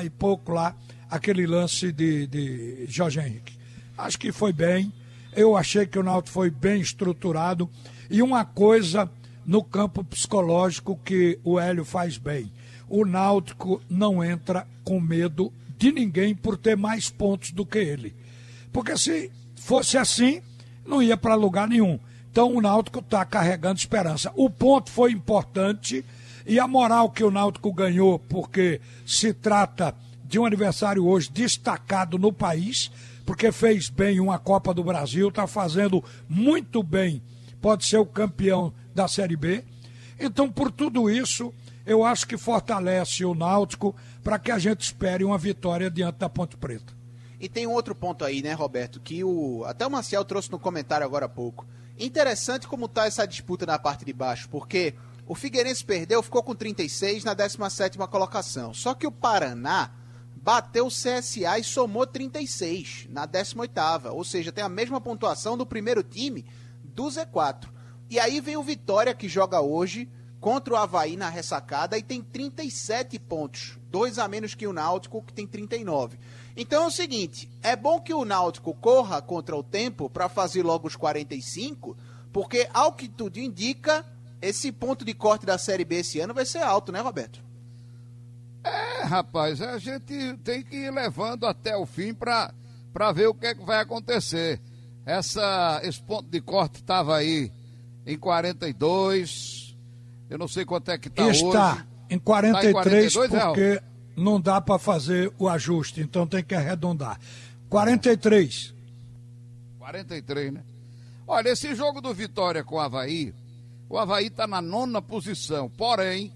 e 0.03 0.10
pouco 0.10 0.53
lá 0.53 0.75
aquele 1.10 1.45
lance 1.45 1.91
de, 1.91 2.25
de 2.27 2.86
Jorge 2.88 3.19
Henrique. 3.19 3.57
Acho 3.97 4.17
que 4.17 4.31
foi 4.31 4.53
bem. 4.53 4.91
Eu 5.36 5.55
achei 5.55 5.86
que 5.86 5.99
o 5.99 6.03
Náutico 6.03 6.34
foi 6.34 6.49
bem 6.49 6.81
estruturado 6.81 7.69
e 8.10 8.21
uma 8.21 8.45
coisa 8.45 9.10
no 9.45 9.63
campo 9.63 10.03
psicológico 10.03 10.99
que 11.03 11.39
o 11.43 11.60
Hélio 11.60 11.84
faz 11.84 12.17
bem. 12.17 12.51
O 12.88 13.05
Náutico 13.05 13.81
não 13.89 14.23
entra 14.23 14.67
com 14.84 14.99
medo 14.99 15.51
de 15.77 15.91
ninguém 15.91 16.36
por 16.36 16.57
ter 16.57 16.77
mais 16.77 17.10
pontos 17.10 17.51
do 17.51 17.65
que 17.65 17.79
ele. 17.79 18.15
Porque 18.71 18.97
se 18.97 19.31
fosse 19.55 19.97
assim, 19.97 20.41
não 20.86 21.01
ia 21.01 21.17
para 21.17 21.36
lugar 21.36 21.67
nenhum. 21.67 21.99
Então 22.31 22.55
o 22.55 22.61
Náutico 22.61 22.99
está 22.99 23.25
carregando 23.25 23.77
esperança. 23.77 24.31
O 24.35 24.49
ponto 24.49 24.89
foi 24.89 25.11
importante 25.11 26.05
e 26.45 26.59
a 26.59 26.67
moral 26.67 27.11
que 27.11 27.23
o 27.23 27.29
Náutico 27.29 27.73
ganhou, 27.73 28.17
porque 28.17 28.79
se 29.05 29.33
trata 29.33 29.93
de 30.23 30.39
um 30.39 30.45
aniversário 30.45 31.05
hoje 31.05 31.29
destacado 31.29 32.17
no 32.17 32.31
país, 32.31 32.89
porque 33.25 33.51
fez 33.51 33.89
bem 33.89 34.21
uma 34.21 34.39
Copa 34.39 34.73
do 34.73 34.83
Brasil, 34.83 35.27
está 35.27 35.45
fazendo 35.45 36.03
muito 36.27 36.81
bem, 36.81 37.21
pode 37.61 37.85
ser 37.85 37.97
o 37.97 38.05
campeão 38.05 38.73
da 38.95 39.09
Série 39.09 39.35
B. 39.35 39.63
Então, 40.17 40.49
por 40.49 40.71
tudo 40.71 41.09
isso, 41.09 41.53
eu 41.85 42.05
acho 42.05 42.25
que 42.25 42.37
fortalece 42.37 43.25
o 43.25 43.35
Náutico 43.35 43.93
para 44.23 44.39
que 44.39 44.51
a 44.51 44.57
gente 44.57 44.81
espere 44.81 45.25
uma 45.25 45.37
vitória 45.37 45.91
diante 45.91 46.19
da 46.19 46.29
Ponte 46.29 46.55
Preta. 46.55 46.93
E 47.41 47.49
tem 47.49 47.67
um 47.67 47.73
outro 47.73 47.93
ponto 47.93 48.23
aí, 48.23 48.41
né, 48.41 48.53
Roberto, 48.53 49.01
que 49.01 49.21
o 49.21 49.65
até 49.65 49.85
o 49.85 49.91
Marcial 49.91 50.23
trouxe 50.23 50.49
no 50.49 50.59
comentário 50.59 51.05
agora 51.05 51.25
há 51.25 51.29
pouco. 51.29 51.65
Interessante 52.03 52.67
como 52.67 52.87
está 52.87 53.05
essa 53.05 53.27
disputa 53.27 53.63
na 53.63 53.77
parte 53.77 54.03
de 54.03 54.11
baixo, 54.11 54.49
porque 54.49 54.95
o 55.27 55.35
Figueirense 55.35 55.85
perdeu, 55.85 56.23
ficou 56.23 56.41
com 56.41 56.55
36 56.55 57.23
na 57.23 57.35
17ª 57.35 58.07
colocação. 58.07 58.73
Só 58.73 58.95
que 58.95 59.05
o 59.05 59.11
Paraná 59.11 59.91
bateu 60.35 60.87
o 60.87 60.89
CSA 60.89 61.59
e 61.59 61.63
somou 61.63 62.07
36 62.07 63.05
na 63.07 63.27
18ª, 63.27 64.11
ou 64.11 64.23
seja, 64.23 64.51
tem 64.51 64.63
a 64.63 64.67
mesma 64.67 64.99
pontuação 64.99 65.55
do 65.55 65.63
primeiro 65.63 66.01
time 66.01 66.43
do 66.83 67.03
Z4. 67.05 67.69
E 68.09 68.19
aí 68.19 68.41
vem 68.41 68.57
o 68.57 68.63
Vitória 68.63 69.13
que 69.13 69.29
joga 69.29 69.61
hoje 69.61 70.09
contra 70.39 70.73
o 70.73 70.77
Havaí 70.77 71.15
na 71.15 71.29
ressacada 71.29 71.99
e 71.99 72.01
tem 72.01 72.19
37 72.19 73.19
pontos, 73.19 73.77
dois 73.91 74.17
a 74.17 74.27
menos 74.27 74.55
que 74.55 74.65
o 74.65 74.73
Náutico 74.73 75.21
que 75.21 75.31
tem 75.31 75.45
39. 75.45 76.17
Então 76.55 76.83
é 76.83 76.87
o 76.87 76.91
seguinte, 76.91 77.49
é 77.61 77.75
bom 77.75 77.99
que 77.99 78.13
o 78.13 78.25
Náutico 78.25 78.73
corra 78.73 79.21
contra 79.21 79.55
o 79.55 79.63
tempo 79.63 80.09
para 80.09 80.27
fazer 80.27 80.63
logo 80.63 80.87
os 80.87 80.95
45, 80.95 81.95
porque 82.31 82.67
ao 82.73 82.93
que 82.93 83.07
tudo 83.07 83.37
indica, 83.37 84.05
esse 84.41 84.71
ponto 84.71 85.05
de 85.05 85.13
corte 85.13 85.45
da 85.45 85.57
Série 85.57 85.85
B 85.85 85.97
esse 85.97 86.19
ano 86.19 86.33
vai 86.33 86.45
ser 86.45 86.59
alto, 86.59 86.91
né, 86.91 86.99
Roberto? 86.99 87.41
É, 88.63 89.03
rapaz, 89.03 89.61
a 89.61 89.77
gente 89.77 90.37
tem 90.43 90.63
que 90.63 90.75
ir 90.75 90.91
levando 90.91 91.45
até 91.45 91.75
o 91.75 91.85
fim 91.85 92.13
para 92.13 92.53
ver 93.13 93.27
o 93.27 93.33
que, 93.33 93.47
é 93.47 93.55
que 93.55 93.63
vai 93.63 93.79
acontecer. 93.79 94.61
Essa, 95.05 95.81
esse 95.83 96.01
ponto 96.01 96.29
de 96.29 96.39
corte 96.41 96.75
estava 96.75 97.17
aí 97.17 97.51
em 98.05 98.17
42, 98.17 99.75
eu 100.29 100.37
não 100.37 100.47
sei 100.47 100.63
quanto 100.63 100.89
é 100.91 100.97
que 100.97 101.07
está 101.07 101.25
hoje. 101.25 101.43
Está 101.43 101.85
em 102.09 102.19
43, 102.19 102.63
tá 102.63 102.69
em 102.69 102.73
42 102.73 103.43
porque 103.43 103.81
não 104.21 104.39
dá 104.39 104.62
para 104.62 104.79
fazer 104.79 105.34
o 105.38 105.49
ajuste, 105.49 106.01
então 106.01 106.27
tem 106.27 106.43
que 106.43 106.55
arredondar. 106.55 107.19
43. 107.69 108.73
43, 109.79 110.53
né? 110.53 110.63
Olha, 111.27 111.49
esse 111.49 111.73
jogo 111.75 112.01
do 112.01 112.13
Vitória 112.13 112.63
com 112.63 112.75
o 112.75 112.79
Havaí, 112.79 113.34
o 113.89 113.97
Havaí 113.97 114.27
está 114.27 114.45
na 114.45 114.62
nona 114.62 115.01
posição, 115.01 115.69
porém, 115.69 116.31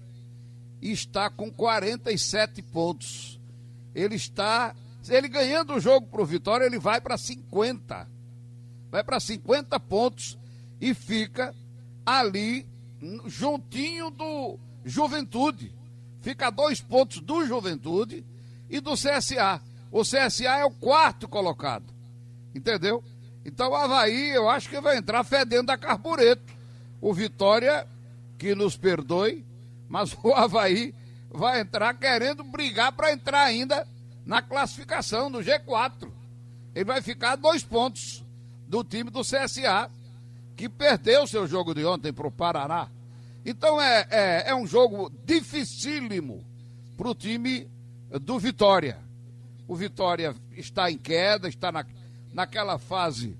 está 0.80 1.30
com 1.30 1.50
47 1.50 2.62
pontos. 2.62 3.40
Ele 3.94 4.16
está. 4.16 4.74
Ele 5.08 5.28
ganhando 5.28 5.74
o 5.74 5.80
jogo 5.80 6.08
para 6.08 6.22
o 6.22 6.26
Vitória, 6.26 6.64
ele 6.64 6.78
vai 6.78 7.00
para 7.00 7.16
50. 7.16 8.08
Vai 8.90 9.04
para 9.04 9.20
50 9.20 9.78
pontos 9.80 10.36
e 10.80 10.92
fica 10.92 11.54
ali 12.04 12.66
juntinho 13.26 14.10
do 14.10 14.58
Juventude 14.84 15.72
fica 16.26 16.48
a 16.48 16.50
dois 16.50 16.80
pontos 16.80 17.20
do 17.20 17.46
Juventude 17.46 18.26
e 18.68 18.80
do 18.80 18.94
CSA. 18.94 19.62
O 19.92 20.02
CSA 20.02 20.56
é 20.58 20.64
o 20.64 20.72
quarto 20.72 21.28
colocado. 21.28 21.84
Entendeu? 22.52 23.00
Então 23.44 23.70
o 23.70 23.76
Havaí, 23.76 24.30
eu 24.30 24.50
acho 24.50 24.68
que 24.68 24.80
vai 24.80 24.96
entrar 24.96 25.22
fedendo 25.22 25.70
a 25.70 25.78
carbureto. 25.78 26.52
O 27.00 27.14
Vitória, 27.14 27.86
que 28.36 28.56
nos 28.56 28.76
perdoe, 28.76 29.46
mas 29.88 30.16
o 30.20 30.32
Havaí 30.32 30.92
vai 31.30 31.60
entrar 31.60 31.94
querendo 31.94 32.42
brigar 32.42 32.90
para 32.90 33.12
entrar 33.12 33.44
ainda 33.44 33.86
na 34.24 34.42
classificação 34.42 35.30
do 35.30 35.38
G4. 35.38 36.10
Ele 36.74 36.86
vai 36.86 37.00
ficar 37.02 37.34
a 37.34 37.36
dois 37.36 37.62
pontos 37.62 38.24
do 38.66 38.82
time 38.82 39.10
do 39.10 39.20
CSA, 39.20 39.88
que 40.56 40.68
perdeu 40.68 41.24
seu 41.28 41.46
jogo 41.46 41.72
de 41.72 41.84
ontem 41.84 42.12
para 42.12 42.26
o 42.26 42.32
Paraná. 42.32 42.88
Então 43.48 43.80
é, 43.80 44.08
é, 44.10 44.44
é 44.48 44.54
um 44.56 44.66
jogo 44.66 45.08
dificílimo 45.24 46.44
para 46.96 47.08
o 47.08 47.14
time 47.14 47.70
do 48.20 48.40
Vitória. 48.40 48.98
O 49.68 49.76
Vitória 49.76 50.34
está 50.56 50.90
em 50.90 50.98
queda, 50.98 51.48
está 51.48 51.70
na, 51.70 51.86
naquela 52.32 52.76
fase 52.76 53.38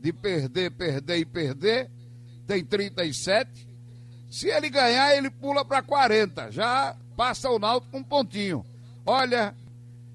de 0.00 0.10
perder, 0.10 0.70
perder 0.70 1.18
e 1.18 1.26
perder. 1.26 1.90
Tem 2.46 2.64
37. 2.64 3.68
Se 4.30 4.48
ele 4.48 4.70
ganhar, 4.70 5.14
ele 5.14 5.30
pula 5.30 5.62
para 5.66 5.82
40. 5.82 6.50
Já 6.50 6.96
passa 7.14 7.50
o 7.50 7.58
Náutico 7.58 7.98
um 7.98 8.02
pontinho. 8.02 8.64
Olha, 9.04 9.54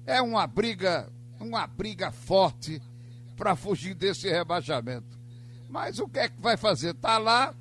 é 0.04 0.20
uma 0.20 0.48
briga, 0.48 1.08
uma 1.38 1.64
briga 1.64 2.10
forte 2.10 2.82
para 3.36 3.54
fugir 3.54 3.94
desse 3.94 4.28
rebaixamento. 4.28 5.16
Mas 5.68 6.00
o 6.00 6.08
que 6.08 6.18
é 6.18 6.28
que 6.28 6.40
vai 6.40 6.56
fazer? 6.56 6.94
Tá 6.94 7.18
lá, 7.18 7.54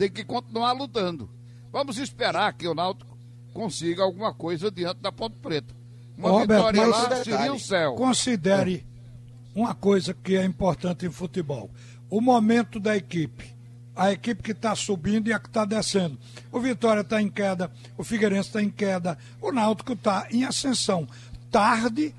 tem 0.00 0.10
que 0.10 0.24
continuar 0.24 0.72
lutando. 0.72 1.28
Vamos 1.70 1.98
esperar 1.98 2.54
que 2.54 2.66
o 2.66 2.74
Náutico 2.74 3.18
consiga 3.52 4.02
alguma 4.02 4.32
coisa 4.32 4.70
diante 4.70 4.96
da 5.02 5.12
Ponte 5.12 5.36
Preta. 5.36 5.74
Uma 6.16 6.30
Roberto, 6.30 6.72
vitória 6.72 6.86
lá 6.86 7.22
seria 7.22 7.52
o 7.52 7.58
céu. 7.58 7.94
Considere 7.96 8.86
é. 9.54 9.58
uma 9.58 9.74
coisa 9.74 10.14
que 10.14 10.36
é 10.36 10.44
importante 10.44 11.04
em 11.04 11.10
futebol: 11.10 11.70
o 12.08 12.18
momento 12.18 12.80
da 12.80 12.96
equipe. 12.96 13.54
A 13.94 14.10
equipe 14.12 14.42
que 14.42 14.52
está 14.52 14.74
subindo 14.74 15.28
e 15.28 15.32
a 15.34 15.38
que 15.38 15.48
está 15.48 15.66
descendo. 15.66 16.16
O 16.50 16.58
Vitória 16.58 17.02
está 17.02 17.20
em 17.20 17.28
queda, 17.28 17.70
o 17.98 18.04
Figueirense 18.04 18.48
está 18.48 18.62
em 18.62 18.70
queda, 18.70 19.18
o 19.42 19.52
Náutico 19.52 19.92
está 19.92 20.26
em 20.30 20.44
ascensão. 20.44 21.06
Tarde, 21.50 22.14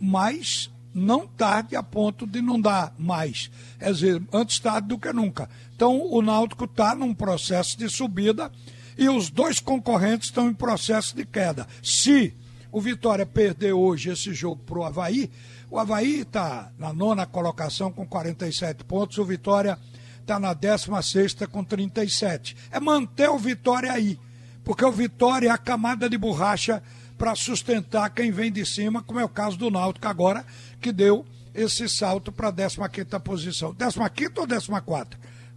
mas 0.00 0.70
não 0.96 1.26
tarde 1.26 1.76
a 1.76 1.82
ponto 1.82 2.26
de 2.26 2.40
não 2.40 2.58
dar 2.58 2.94
mais. 2.98 3.50
Quer 3.78 3.92
dizer, 3.92 4.22
antes 4.32 4.58
tarde 4.58 4.88
do 4.88 4.98
que 4.98 5.12
nunca. 5.12 5.48
Então, 5.74 6.00
o 6.10 6.22
Náutico 6.22 6.64
está 6.64 6.94
num 6.94 7.12
processo 7.12 7.76
de 7.76 7.88
subida 7.90 8.50
e 8.96 9.06
os 9.08 9.28
dois 9.28 9.60
concorrentes 9.60 10.28
estão 10.28 10.48
em 10.48 10.54
processo 10.54 11.14
de 11.14 11.26
queda. 11.26 11.68
Se 11.82 12.34
o 12.72 12.80
Vitória 12.80 13.26
perder 13.26 13.74
hoje 13.74 14.10
esse 14.10 14.32
jogo 14.32 14.62
para 14.64 14.78
o 14.78 14.84
Havaí, 14.84 15.30
o 15.70 15.78
Havaí 15.78 16.20
está 16.20 16.72
na 16.78 16.92
nona 16.92 17.26
colocação 17.26 17.92
com 17.92 18.06
47 18.06 18.84
pontos, 18.84 19.18
o 19.18 19.24
Vitória 19.24 19.78
está 20.20 20.40
na 20.40 20.54
16 20.54 21.34
com 21.52 21.62
37. 21.62 22.56
É 22.70 22.80
manter 22.80 23.28
o 23.28 23.38
Vitória 23.38 23.92
aí. 23.92 24.18
Porque 24.64 24.84
o 24.84 24.90
Vitória 24.90 25.48
é 25.48 25.50
a 25.50 25.58
camada 25.58 26.08
de 26.08 26.16
borracha 26.16 26.82
para 27.16 27.34
sustentar 27.34 28.10
quem 28.10 28.30
vem 28.30 28.52
de 28.52 28.64
cima, 28.66 29.02
como 29.02 29.20
é 29.20 29.24
o 29.24 29.28
caso 29.28 29.56
do 29.56 29.70
Náutico 29.70 30.06
agora, 30.06 30.44
que 30.80 30.92
deu 30.92 31.24
esse 31.54 31.88
salto 31.88 32.30
para 32.30 32.48
a 32.48 32.88
15 32.88 33.18
posição. 33.24 33.74
15 33.74 33.98
ou 34.40 34.46
14? 34.46 35.08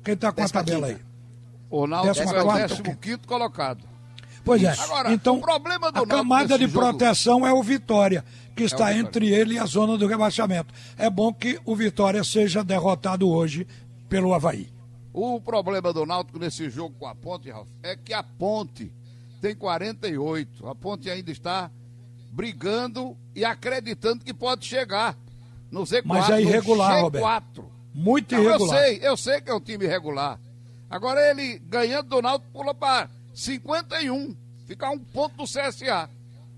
Quem 0.03 0.13
está 0.13 0.32
com 0.32 0.41
a 0.41 0.49
tabela 0.49 0.88
aí? 0.88 0.97
O 1.69 1.86
Náutico 1.86 2.36
é 2.36 2.65
o 2.65 2.95
15 2.95 3.17
colocado. 3.27 3.84
Pois 4.43 4.63
é. 4.63 4.71
Agora, 4.71 5.13
então, 5.13 5.38
o 5.38 5.41
problema 5.41 5.91
do 5.91 6.03
a 6.03 6.08
camada 6.08 6.58
de 6.58 6.65
jogo... 6.67 6.79
proteção 6.79 7.45
é 7.45 7.53
o 7.53 7.62
Vitória, 7.62 8.23
que 8.55 8.63
está 8.63 8.91
é 8.91 8.97
entre 8.97 9.29
ele 9.29 9.55
e 9.55 9.60
a 9.60 9.65
zona 9.65 9.97
do 9.97 10.08
rebaixamento. 10.08 10.73
É 10.97 11.10
bom 11.10 11.34
que 11.34 11.60
o 11.65 11.75
Vitória 11.75 12.23
seja 12.23 12.63
derrotado 12.63 13.29
hoje 13.29 13.67
pelo 14.08 14.34
Havaí. 14.34 14.69
O 15.13 15.39
problema 15.41 15.91
do 15.91 16.05
Náutico 16.05 16.39
nesse 16.39 16.69
jogo 16.69 16.95
com 16.97 17.05
a 17.05 17.13
Ponte, 17.13 17.51
Ralf, 17.51 17.67
é 17.84 17.95
que 17.95 18.13
a 18.13 18.23
Ponte 18.23 18.91
tem 19.41 19.55
48. 19.55 20.67
A 20.67 20.73
Ponte 20.73 21.10
ainda 21.10 21.32
está 21.32 21.69
brigando 22.31 23.17
e 23.35 23.43
acreditando 23.43 24.23
que 24.23 24.33
pode 24.33 24.65
chegar 24.65 25.17
no 25.71 25.81
Z4. 25.81 26.01
Mas 26.05 26.29
é 26.29 26.41
irregular, 26.41 26.97
G4. 26.97 27.01
Roberto. 27.01 27.65
Muito 27.93 28.35
Não, 28.35 28.43
irregular. 28.43 28.77
Eu 28.77 28.83
sei, 28.83 28.99
eu 29.01 29.17
sei 29.17 29.41
que 29.41 29.49
é 29.49 29.53
um 29.53 29.59
time 29.59 29.85
irregular. 29.85 30.39
Agora 30.89 31.19
ele, 31.29 31.59
ganhando 31.59 32.09
do 32.09 32.21
Náutico, 32.21 32.51
pula 32.51 32.73
para 32.73 33.09
51. 33.33 34.35
Fica 34.65 34.89
um 34.89 34.99
ponto 34.99 35.35
do 35.35 35.43
CSA. 35.43 36.09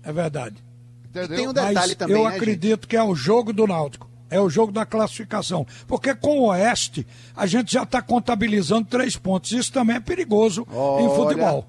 É 0.02 0.12
verdade. 0.12 0.56
Entendeu? 1.04 1.34
E 1.34 1.36
tem 1.36 1.48
um 1.48 1.52
detalhe 1.52 1.74
Mas 1.74 1.94
também, 1.94 2.16
eu 2.16 2.28
né, 2.28 2.36
acredito 2.36 2.80
gente? 2.82 2.86
que 2.86 2.96
é 2.96 3.02
o 3.02 3.14
jogo 3.14 3.52
do 3.52 3.66
Náutico. 3.66 4.10
É 4.30 4.40
o 4.40 4.48
jogo 4.48 4.72
da 4.72 4.86
classificação. 4.86 5.66
Porque 5.86 6.14
com 6.14 6.40
o 6.40 6.46
Oeste, 6.46 7.06
a 7.36 7.46
gente 7.46 7.70
já 7.72 7.82
está 7.82 8.00
contabilizando 8.00 8.88
três 8.88 9.14
pontos. 9.14 9.52
Isso 9.52 9.70
também 9.70 9.96
é 9.96 10.00
perigoso 10.00 10.66
Olha. 10.72 11.04
em 11.04 11.14
futebol. 11.14 11.66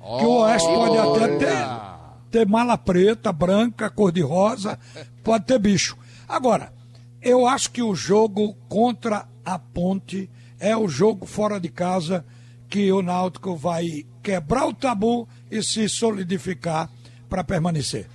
Que 0.00 0.24
o 0.24 0.38
Oeste 0.38 0.68
pode 0.68 0.96
até 0.96 1.36
ter, 1.36 1.56
ter 2.36 2.46
mala 2.46 2.76
preta, 2.76 3.32
branca, 3.32 3.88
cor-de-rosa, 3.88 4.78
pode 5.24 5.46
ter 5.46 5.58
bicho. 5.58 5.96
Agora, 6.28 6.70
eu 7.22 7.46
acho 7.46 7.70
que 7.70 7.80
o 7.80 7.94
jogo 7.94 8.54
contra 8.68 9.26
a 9.42 9.58
Ponte 9.58 10.28
é 10.60 10.76
o 10.76 10.86
jogo 10.86 11.24
fora 11.24 11.58
de 11.58 11.70
casa 11.70 12.26
que 12.68 12.92
o 12.92 13.00
Náutico 13.00 13.56
vai 13.56 14.04
quebrar 14.22 14.66
o 14.66 14.74
tabu 14.74 15.26
e 15.50 15.62
se 15.62 15.88
solidificar 15.88 16.90
para 17.26 17.42
permanecer. 17.42 18.06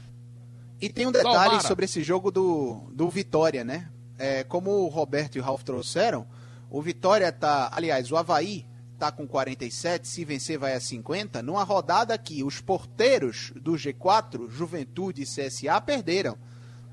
E 0.79 0.87
tem 0.87 1.07
um 1.07 1.11
detalhe 1.11 1.33
Tomara. 1.33 1.67
sobre 1.67 1.85
esse 1.85 2.03
jogo 2.03 2.29
do, 2.29 2.91
do 2.93 3.09
Vitória, 3.09 3.63
né? 3.63 3.89
É, 4.19 4.43
como 4.43 4.69
o 4.69 4.87
Roberto 4.87 5.35
e 5.35 5.39
o 5.39 5.43
Ralf 5.43 5.63
trouxeram, 5.63 6.27
o 6.69 6.79
Vitória 6.79 7.31
tá. 7.31 7.71
Aliás, 7.73 8.11
o 8.11 8.17
Havaí 8.17 8.67
tá 9.01 9.11
com 9.11 9.27
47, 9.27 10.07
se 10.07 10.23
vencer 10.23 10.59
vai 10.59 10.75
a 10.75 10.79
50, 10.79 11.41
numa 11.41 11.63
rodada 11.63 12.15
que 12.19 12.43
os 12.43 12.61
porteiros 12.61 13.51
do 13.55 13.71
G4, 13.71 14.47
Juventude 14.47 15.23
e 15.23 15.25
CSA, 15.25 15.81
perderam. 15.81 16.37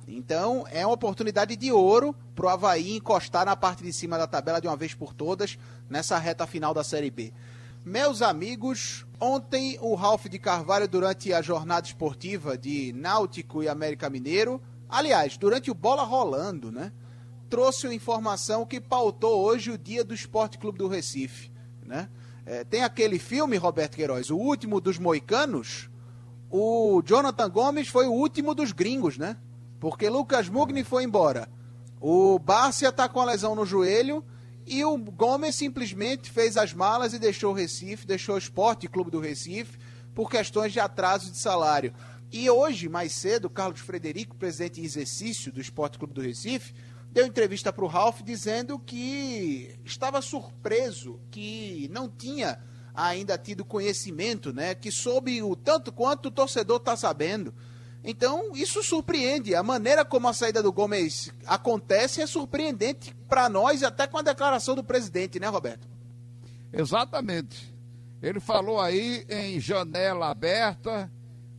Então 0.07 0.65
é 0.71 0.87
uma 0.87 0.95
oportunidade 0.95 1.55
de 1.55 1.71
ouro 1.71 2.17
para 2.35 2.47
o 2.47 2.49
Havaí 2.49 2.97
encostar 2.97 3.45
na 3.45 3.55
parte 3.55 3.83
de 3.83 3.93
cima 3.93 4.17
da 4.17 4.27
tabela 4.27 4.59
de 4.59 4.67
uma 4.67 4.75
vez 4.75 4.95
por 4.95 5.13
todas 5.13 5.59
nessa 5.87 6.17
reta 6.17 6.47
final 6.47 6.73
da 6.73 6.83
Série 6.83 7.11
B. 7.11 7.31
Meus 7.85 8.23
amigos, 8.23 9.05
ontem 9.21 9.77
o 9.83 9.95
Ralph 9.95 10.29
de 10.29 10.39
Carvalho, 10.39 10.89
durante 10.89 11.35
a 11.35 11.43
jornada 11.43 11.87
esportiva 11.87 12.57
de 12.57 12.91
Náutico 12.95 13.63
e 13.63 13.69
América 13.69 14.09
Mineiro, 14.09 14.63
aliás, 14.89 15.37
durante 15.37 15.71
o 15.71 15.75
Bola 15.75 16.05
Rolando, 16.05 16.73
né? 16.73 16.91
Trouxe 17.51 17.87
uma 17.87 17.95
informação 17.95 18.65
que 18.65 18.81
pautou 18.81 19.45
hoje 19.45 19.71
o 19.71 19.77
dia 19.77 20.03
do 20.03 20.15
Esporte 20.15 20.57
Clube 20.57 20.79
do 20.79 20.89
Recife, 20.89 21.51
né? 21.89 22.09
É, 22.47 22.65
tem 22.65 22.83
aquele 22.83 23.19
filme, 23.19 23.57
Roberto 23.57 23.97
Queiroz, 23.97 24.31
o 24.31 24.37
último 24.37 24.81
dos 24.81 24.99
moicanos. 24.99 25.91
O 26.51 27.03
Jonathan 27.05 27.51
Gomes 27.51 27.89
foi 27.89 28.07
o 28.07 28.13
último 28.13 28.55
dos 28.55 28.73
gringos, 28.73 29.19
né? 29.19 29.37
Porque 29.81 30.09
Lucas 30.09 30.49
Mugni 30.49 30.85
foi 30.85 31.05
embora. 31.05 31.49
O 32.01 32.39
Bárcia 32.39 32.93
tá 32.93 33.09
com 33.09 33.21
a 33.21 33.25
lesão 33.25 33.55
no 33.55 33.67
joelho 33.67 34.25
e 34.67 34.85
o 34.85 34.97
Gomes 34.97 35.57
simplesmente 35.57 36.31
fez 36.31 36.57
as 36.57 36.73
malas 36.73 37.13
e 37.13 37.19
deixou 37.19 37.53
o 37.53 37.55
Recife, 37.55 38.07
deixou 38.07 38.35
o 38.37 38.39
Esporte 38.39 38.87
Clube 38.87 39.11
do 39.11 39.21
Recife 39.21 39.79
por 40.15 40.31
questões 40.31 40.73
de 40.73 40.81
atraso 40.81 41.31
de 41.31 41.39
salário. 41.39 41.93
E 42.31 42.49
hoje, 42.51 42.89
mais 42.89 43.13
cedo, 43.13 43.49
Carlos 43.49 43.81
Frederico, 43.81 44.37
presidente 44.37 44.81
em 44.81 44.85
exercício 44.85 45.51
do 45.51 45.61
Esporte 45.61 45.99
Clube 45.99 46.13
do 46.13 46.21
Recife, 46.21 46.75
deu 47.11 47.27
entrevista 47.27 47.73
para 47.73 47.85
o 47.85 47.89
Ralf 47.89 48.23
dizendo 48.23 48.79
que 48.79 49.79
estava 49.85 50.23
surpreso, 50.23 51.21
que 51.31 51.89
não 51.93 52.09
tinha 52.09 52.59
ainda 52.95 53.39
tido 53.39 53.65
conhecimento, 53.65 54.53
né? 54.53 54.75
Que 54.75 54.91
soube 54.91 55.43
o 55.43 55.55
tanto 55.55 55.93
quanto 55.93 56.27
o 56.27 56.31
torcedor 56.31 56.79
está 56.79 56.97
sabendo 56.97 57.55
então, 58.03 58.53
isso 58.55 58.83
surpreende. 58.83 59.55
A 59.55 59.63
maneira 59.63 60.05
como 60.05 60.29
a 60.29 60.33
saída 60.33 60.63
do 60.63 60.73
Gomes 60.73 61.33
acontece 61.47 62.21
é 62.21 62.27
surpreendente 62.27 63.15
para 63.29 63.49
nós, 63.49 63.83
até 63.83 64.07
com 64.07 64.19
a 64.19 64.23
declaração 64.23 64.75
do 64.75 64.85
presidente, 64.85 65.41
né, 65.41 65.49
Roberto? 65.49 65.89
Exatamente. 66.73 67.75
Ele 68.23 68.41
falou 68.41 68.81
aí 68.81 69.27
em 69.29 69.61
janela 69.61 70.31
aberta, 70.31 71.11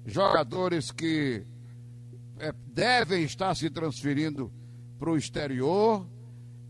jogadores 0.05 0.91
que 0.91 1.45
é, 2.39 2.53
devem 2.67 3.23
estar 3.23 3.53
se 3.55 3.69
transferindo 3.69 4.51
para 4.99 5.09
o 5.09 5.17
exterior. 5.17 6.05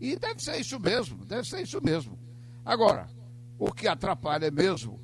E 0.00 0.16
deve 0.16 0.40
ser 0.40 0.58
isso 0.58 0.80
mesmo, 0.80 1.24
deve 1.26 1.46
ser 1.46 1.62
isso 1.62 1.78
mesmo. 1.82 2.18
Agora, 2.64 3.06
o 3.58 3.70
que 3.70 3.86
atrapalha 3.86 4.50
mesmo 4.50 4.98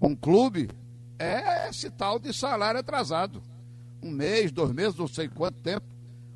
um 0.00 0.16
clube 0.16 0.70
é 1.18 1.68
esse 1.68 1.90
tal 1.90 2.18
de 2.18 2.32
salário 2.32 2.80
atrasado 2.80 3.42
um 4.02 4.10
mês, 4.10 4.50
dois 4.50 4.72
meses, 4.72 4.96
não 4.96 5.06
sei 5.06 5.28
quanto 5.28 5.60
tempo, 5.60 5.86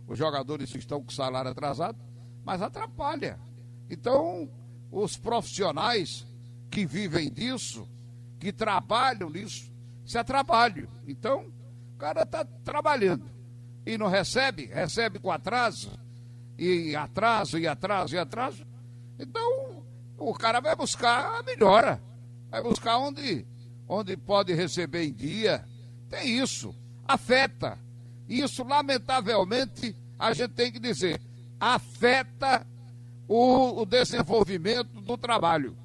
os 0.07 0.19
jogadores 0.19 0.75
estão 0.75 1.03
com 1.03 1.11
salário 1.11 1.51
atrasado, 1.51 1.99
mas 2.45 2.61
atrapalha. 2.61 3.39
Então, 3.89 4.51
os 4.91 5.17
profissionais 5.17 6.27
que 6.71 6.85
vivem 6.85 7.33
disso, 7.33 7.89
que 8.39 8.53
trabalham 8.53 9.31
nisso, 9.31 9.73
se 10.05 10.19
atrapalham. 10.19 10.89
Então, 11.07 11.51
o 11.95 11.99
cara 11.99 12.23
está 12.23 12.45
trabalhando 12.65 13.25
e 13.87 13.97
não 13.97 14.09
recebe, 14.09 14.67
recebe 14.67 15.19
com 15.19 15.31
atraso, 15.31 15.91
e 16.59 16.95
atraso, 16.95 17.59
e 17.59 17.67
atraso, 17.67 18.15
e 18.15 18.19
atraso. 18.19 18.67
Então, 19.19 19.85
o 20.19 20.33
cara 20.35 20.61
vai 20.61 20.75
buscar 20.75 21.39
a 21.39 21.43
melhora, 21.43 22.03
vai 22.51 22.63
buscar 22.63 22.99
onde, 22.99 23.47
onde 23.89 24.17
pode 24.17 24.53
receber 24.53 25.05
em 25.05 25.13
dia. 25.13 25.65
Tem 26.09 26.39
isso 26.39 26.75
afeta. 27.07 27.79
Isso, 28.29 28.65
lamentavelmente, 28.65 29.95
a 30.19 30.33
gente 30.33 30.53
tem 30.53 30.73
que 30.73 30.81
dizer, 30.81 31.21
afeta 31.61 32.67
o, 33.29 33.83
o 33.83 33.87
desenvolvimento 33.87 35.01
do 35.01 35.17
trabalho. 35.17 35.77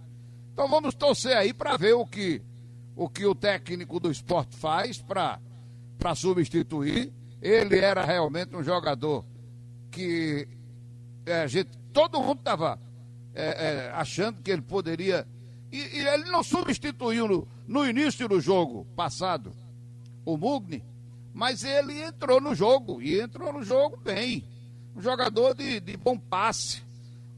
Então 0.54 0.68
vamos 0.68 0.96
torcer 0.96 1.36
aí 1.36 1.54
para 1.54 1.78
ver 1.78 1.94
o 1.94 2.06
que, 2.06 2.42
o 2.96 3.10
que 3.10 3.26
o 3.26 3.36
técnico 3.36 4.00
do 4.00 4.10
esporte 4.10 4.56
faz 4.56 5.02
para 5.02 5.40
substituir. 6.16 7.14
Ele 7.42 7.78
era 7.78 8.04
realmente 8.04 8.56
um 8.56 8.64
jogador 8.64 9.26
que 9.92 10.48
é, 11.32 11.48
gente, 11.48 11.70
todo 11.94 12.22
mundo 12.22 12.40
estava 12.40 12.80
é, 13.34 13.46
é, 13.46 13.92
achando 13.94 14.42
que 14.42 14.52
ele 14.52 14.62
poderia. 14.62 15.28
E, 15.72 15.78
e 15.78 16.08
ele 16.08 16.26
não 16.32 16.44
substituiu 16.44 17.28
no, 17.28 17.48
no 17.68 17.88
início 17.88 18.28
do 18.28 18.42
jogo 18.42 18.86
passado 18.96 19.54
o 20.26 20.38
Mugni, 20.38 20.84
mas 21.34 21.64
ele 21.64 22.02
entrou 22.02 22.42
no 22.42 22.54
jogo 22.54 23.02
e 23.02 23.20
entrou 23.20 23.54
no 23.54 23.64
jogo 23.64 23.98
bem. 23.98 24.46
Um 24.96 25.02
jogador 25.02 25.54
de, 25.56 25.80
de 25.80 25.96
bom 25.96 26.18
passe, 26.18 26.82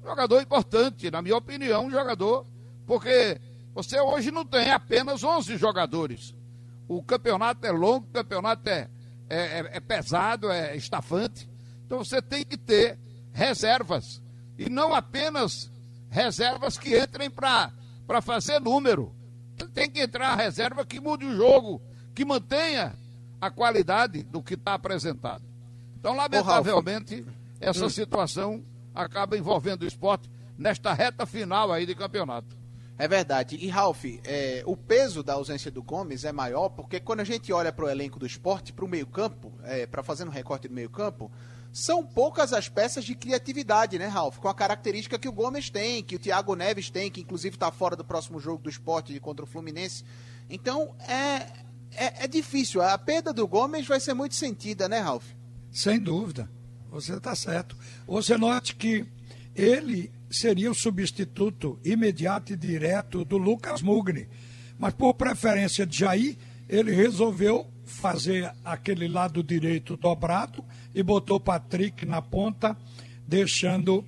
um 0.02 0.08
jogador 0.08 0.42
importante, 0.42 1.12
na 1.12 1.22
minha 1.22 1.38
opinião, 1.38 1.86
um 1.86 1.92
jogador, 1.92 2.46
porque 2.86 3.40
você 3.74 4.00
hoje 4.00 4.32
não 4.32 4.46
tem 4.46 4.72
apenas 4.72 5.24
11 5.24 5.58
jogadores. 5.58 6.34
O 6.88 7.04
campeonato 7.04 7.66
é 7.66 7.72
longo, 7.72 8.08
o 8.08 8.12
campeonato 8.12 8.68
é, 8.70 8.90
é, 9.30 9.70
é 9.74 9.80
pesado, 9.80 10.50
é 10.50 10.76
estafante. 10.76 11.50
Então 11.86 12.00
você 12.00 12.22
tem 12.22 12.44
que 12.44 12.58
ter 12.58 12.98
reservas. 13.34 14.22
E 14.58 14.70
não 14.70 14.94
apenas 14.94 15.72
reservas 16.10 16.78
que 16.78 16.98
entrem 16.98 17.30
para 17.30 17.72
fazer 18.22 18.60
número. 18.60 19.16
Tem 19.74 19.90
que 19.90 20.02
entrar 20.02 20.30
a 20.30 20.36
reserva 20.36 20.86
que 20.86 21.00
mude 21.00 21.26
o 21.26 21.36
jogo, 21.36 21.82
que 22.14 22.26
mantenha 22.26 22.94
a 23.40 23.50
qualidade 23.50 24.24
do 24.24 24.42
que 24.42 24.56
está 24.56 24.74
apresentado. 24.74 25.44
Então, 26.00 26.16
lamentavelmente, 26.16 27.26
essa 27.60 27.86
hum. 27.86 27.90
situação 27.90 28.64
acaba 28.94 29.38
envolvendo 29.38 29.84
o 29.84 29.88
esporte 29.88 30.30
nesta 30.58 30.94
reta 30.94 31.26
final 31.26 31.72
aí 31.72 31.86
de 31.86 31.96
campeonato. 31.96 32.62
É 32.98 33.08
verdade. 33.08 33.56
E, 33.56 33.68
Ralf, 33.68 34.06
é, 34.24 34.62
o 34.66 34.78
peso 34.78 35.24
da 35.24 35.34
ausência 35.34 35.72
do 35.72 35.82
Gomes 35.82 36.24
é 36.24 36.32
maior 36.32 36.70
porque 36.70 37.00
quando 37.00 37.22
a 37.22 37.24
gente 37.24 37.52
olha 37.52 37.72
para 37.72 37.86
o 37.86 37.90
elenco 37.90 38.20
do 38.20 38.28
esporte, 38.28 38.72
para 38.72 38.86
o 38.86 38.88
meio-campo, 38.88 39.52
é, 39.64 39.88
para 39.88 40.04
fazer 40.04 40.24
um 40.28 40.30
recorte 40.30 40.68
do 40.68 40.74
meio-campo, 40.76 41.32
são 41.72 42.06
poucas 42.06 42.52
as 42.52 42.68
peças 42.68 43.06
de 43.06 43.16
criatividade, 43.16 43.98
né, 43.98 44.08
Ralf? 44.08 44.38
Com 44.40 44.50
a 44.50 44.54
característica 44.54 45.18
que 45.18 45.30
o 45.30 45.32
Gomes 45.32 45.70
tem, 45.70 46.04
que 46.04 46.16
o 46.16 46.20
Thiago 46.20 46.56
Neves 46.56 46.90
tem, 46.90 47.10
que 47.10 47.22
inclusive 47.22 47.56
está 47.56 47.72
fora 47.72 47.96
do 47.96 48.04
próximo 48.04 48.40
jogo 48.40 48.64
do 48.64 48.70
esporte 48.70 49.18
contra 49.20 49.46
o 49.46 49.48
Fluminense. 49.48 50.04
Então, 50.50 50.94
é, 51.08 51.48
é, 51.92 52.26
é, 52.26 52.28
difícil. 52.28 52.82
A 52.82 52.98
perda 52.98 53.32
do 53.32 53.48
Gomes 53.48 53.88
vai 53.88 54.00
ser 54.00 54.14
muito 54.14 54.36
sentida, 54.36 54.90
né, 54.90 55.00
Ralf? 55.00 55.26
Sem 55.72 55.98
dúvida. 55.98 56.50
Você 56.90 57.14
está 57.14 57.34
certo. 57.36 57.78
Você 58.06 58.38
note 58.38 58.76
que 58.76 59.06
ele 59.56 60.12
seria 60.30 60.70
o 60.70 60.76
substituto 60.76 61.80
imediato 61.86 62.52
e 62.52 62.58
direto 62.58 63.24
do 63.24 63.38
Lucas 63.38 63.82
Mugni. 63.82 64.28
Mas 64.78 64.94
por 64.94 65.14
preferência 65.14 65.86
de 65.86 66.00
Jair, 66.00 66.38
ele 66.68 66.92
resolveu 66.92 67.71
fazer 67.92 68.52
aquele 68.64 69.08
lado 69.08 69.44
direito 69.44 69.96
dobrado 69.98 70.64
e 70.96 71.04
botou 71.04 71.40
Patrick 71.40 72.06
na 72.06 72.22
ponta, 72.22 72.76
deixando 73.28 74.06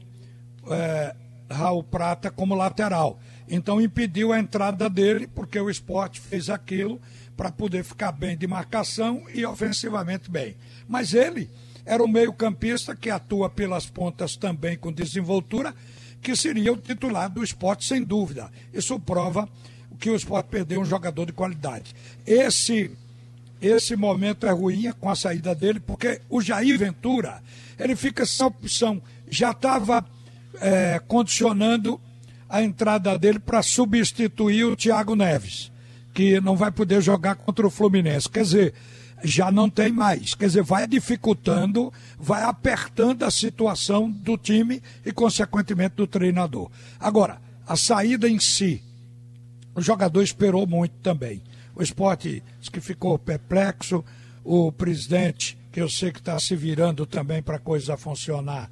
é, 0.70 1.16
Raul 1.50 1.84
Prata 1.84 2.32
como 2.32 2.56
lateral. 2.56 3.20
Então 3.48 3.82
impediu 3.82 4.32
a 4.34 4.40
entrada 4.40 4.90
dele, 4.90 5.28
porque 5.28 5.60
o 5.60 5.70
esporte 5.70 6.20
fez 6.20 6.50
aquilo 6.50 7.00
para 7.36 7.52
poder 7.52 7.84
ficar 7.84 8.12
bem 8.12 8.38
de 8.38 8.48
marcação 8.48 9.24
e 9.34 9.46
ofensivamente 9.46 10.30
bem. 10.32 10.56
Mas 10.88 11.14
ele 11.14 11.50
era 11.86 12.04
o 12.04 12.08
meio-campista 12.08 12.96
que 12.96 13.10
atua 13.10 13.50
pelas 13.50 13.86
pontas 13.86 14.36
também 14.36 14.78
com 14.78 14.92
desenvoltura, 14.92 15.76
que 16.22 16.36
seria 16.36 16.72
o 16.72 16.78
titular 16.78 17.30
do 17.30 17.44
esporte, 17.44 17.86
sem 17.86 18.02
dúvida. 18.02 18.50
Isso 18.74 18.98
prova 19.00 19.48
que 20.00 20.10
o 20.10 20.16
esporte 20.16 20.48
perdeu 20.48 20.82
um 20.82 20.86
jogador 20.86 21.26
de 21.26 21.34
qualidade. 21.34 21.94
Esse 22.26 22.92
esse 23.68 23.96
momento 23.96 24.46
é 24.46 24.52
ruim 24.52 24.92
com 25.00 25.10
a 25.10 25.16
saída 25.16 25.56
dele, 25.56 25.80
porque 25.80 26.20
o 26.30 26.42
Jair 26.42 26.78
Ventura, 26.78 27.42
ele 27.80 27.96
fica 27.96 28.26
sem 28.26 28.46
opção. 28.46 29.02
Já 29.30 29.52
estava 29.52 30.06
é, 30.60 31.00
condicionando 31.08 32.00
a 32.50 32.62
entrada 32.62 33.18
dele 33.18 33.40
para 33.40 33.64
substituir 33.64 34.66
o 34.66 34.76
Thiago 34.76 35.16
Neves, 35.16 35.72
que 36.14 36.40
não 36.42 36.56
vai 36.56 36.72
poder 36.72 37.02
jogar 37.02 37.36
contra 37.36 37.66
o 37.66 37.72
Fluminense. 37.72 38.30
Quer 38.30 38.44
dizer, 38.44 38.74
já 39.24 39.52
não 39.52 39.70
tem 39.70 39.92
mais. 39.92 40.36
Quer 40.36 40.48
dizer, 40.48 40.64
vai 40.64 40.86
dificultando, 40.86 41.92
vai 42.20 42.44
apertando 42.44 43.24
a 43.24 43.32
situação 43.32 44.12
do 44.12 44.38
time 44.38 44.84
e, 45.06 45.12
consequentemente, 45.12 45.96
do 45.96 46.06
treinador. 46.06 46.70
Agora, 47.00 47.42
a 47.66 47.76
saída 47.76 48.28
em 48.28 48.40
si, 48.40 48.84
o 49.74 49.82
jogador 49.82 50.22
esperou 50.22 50.68
muito 50.68 50.94
também. 51.02 51.42
O 51.76 51.82
esporte 51.82 52.44
que 52.72 52.80
ficou 52.80 53.18
perplexo, 53.18 54.04
o 54.44 54.72
presidente, 54.72 55.58
que 55.72 55.82
eu 55.82 55.90
sei 55.90 56.12
que 56.12 56.20
está 56.20 56.40
se 56.40 56.56
virando 56.56 57.06
também 57.06 57.42
para 57.42 57.58
a 57.58 57.60
coisa 57.60 57.98
funcionar, 57.98 58.70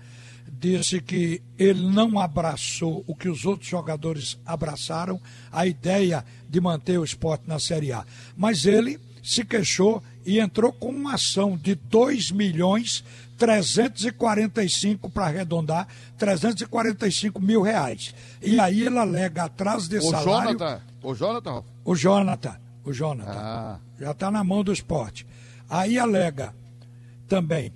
disse 0.47 1.01
que 1.01 1.41
ele 1.57 1.81
não 1.81 2.19
abraçou 2.19 3.03
o 3.07 3.15
que 3.15 3.27
os 3.27 3.45
outros 3.45 3.67
jogadores 3.67 4.39
abraçaram, 4.45 5.19
a 5.51 5.65
ideia 5.65 6.23
de 6.47 6.61
manter 6.61 6.99
o 6.99 7.03
esporte 7.03 7.47
na 7.47 7.57
Série 7.57 7.91
A. 7.91 8.05
Mas 8.37 8.65
ele 8.65 8.99
se 9.23 9.43
queixou 9.43 10.03
e 10.23 10.39
entrou 10.39 10.71
com 10.71 10.89
uma 10.89 11.15
ação 11.15 11.57
de 11.57 11.73
2 11.73 12.29
milhões 12.31 13.03
345 13.37 15.09
para 15.09 15.25
arredondar, 15.25 15.87
345 16.19 17.41
mil 17.41 17.63
reais. 17.63 18.13
E 18.39 18.59
aí 18.59 18.83
ele 18.83 18.99
alega 18.99 19.45
atrás 19.45 19.87
de 19.87 19.97
o 19.97 20.01
salário. 20.03 20.59
Jonathan, 20.59 20.81
o 21.01 21.15
Jonathan? 21.15 21.63
O 21.83 21.95
Jonathan 21.95 22.70
o 22.83 22.91
Jonathan. 22.91 23.31
Ah. 23.31 23.79
Já 23.99 24.11
está 24.11 24.31
na 24.31 24.43
mão 24.43 24.63
do 24.63 24.73
esporte. 24.73 25.25
Aí 25.69 25.97
alega 25.97 26.53
também 27.27 27.73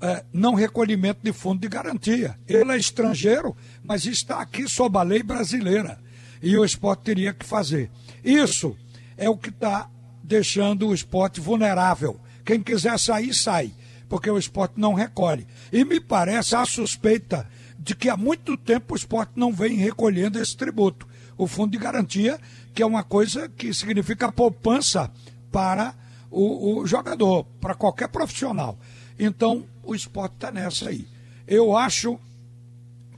é, 0.00 0.24
não 0.32 0.54
recolhimento 0.54 1.20
de 1.22 1.32
fundo 1.32 1.60
de 1.60 1.68
garantia. 1.68 2.38
Ele 2.46 2.72
é 2.72 2.76
estrangeiro, 2.76 3.56
mas 3.82 4.04
está 4.04 4.40
aqui 4.40 4.68
sob 4.68 4.98
a 4.98 5.02
lei 5.02 5.22
brasileira. 5.22 5.98
E 6.42 6.56
o 6.56 6.64
esporte 6.64 7.02
teria 7.04 7.32
que 7.32 7.46
fazer. 7.46 7.90
Isso 8.24 8.76
é 9.16 9.28
o 9.28 9.36
que 9.36 9.50
está 9.50 9.88
deixando 10.22 10.88
o 10.88 10.94
esporte 10.94 11.40
vulnerável. 11.40 12.20
Quem 12.44 12.60
quiser 12.60 12.98
sair, 12.98 13.32
sai, 13.32 13.72
porque 14.08 14.30
o 14.30 14.38
esporte 14.38 14.74
não 14.76 14.94
recolhe. 14.94 15.46
E 15.72 15.84
me 15.84 16.00
parece 16.00 16.56
a 16.56 16.64
suspeita 16.64 17.48
de 17.78 17.94
que 17.94 18.08
há 18.08 18.16
muito 18.16 18.56
tempo 18.56 18.94
o 18.94 18.96
esporte 18.96 19.32
não 19.36 19.52
vem 19.52 19.76
recolhendo 19.76 20.40
esse 20.40 20.56
tributo. 20.56 21.06
O 21.36 21.46
fundo 21.46 21.72
de 21.72 21.78
garantia 21.78 22.38
que 22.74 22.82
é 22.82 22.86
uma 22.86 23.02
coisa 23.02 23.48
que 23.48 23.72
significa 23.72 24.32
poupança 24.32 25.10
para 25.50 25.94
o, 26.30 26.78
o 26.78 26.86
jogador, 26.86 27.44
para 27.60 27.74
qualquer 27.74 28.08
profissional. 28.08 28.78
Então, 29.18 29.64
o 29.82 29.94
esporte 29.94 30.34
está 30.34 30.50
nessa 30.50 30.88
aí. 30.88 31.06
Eu 31.46 31.76
acho 31.76 32.18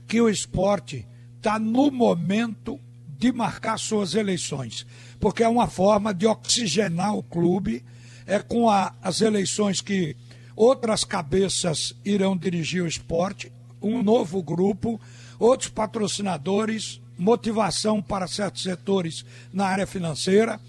que 0.07 0.19
o 0.21 0.29
esporte 0.29 1.07
está 1.37 1.57
no 1.57 1.89
momento 1.89 2.79
de 3.17 3.31
marcar 3.31 3.79
suas 3.79 4.13
eleições, 4.13 4.85
porque 5.19 5.43
é 5.43 5.47
uma 5.47 5.67
forma 5.67 6.13
de 6.13 6.27
oxigenar 6.27 7.15
o 7.15 7.23
clube, 7.23 7.83
é 8.25 8.39
com 8.39 8.69
a, 8.69 8.93
as 9.01 9.21
eleições 9.21 9.79
que 9.79 10.15
outras 10.55 11.03
cabeças 11.03 11.95
irão 12.03 12.35
dirigir 12.35 12.83
o 12.83 12.87
esporte, 12.87 13.51
um 13.81 14.03
novo 14.03 14.41
grupo, 14.43 14.99
outros 15.39 15.69
patrocinadores, 15.69 17.01
motivação 17.17 18.01
para 18.01 18.27
certos 18.27 18.63
setores 18.63 19.25
na 19.53 19.65
área 19.65 19.87
financeira. 19.87 20.59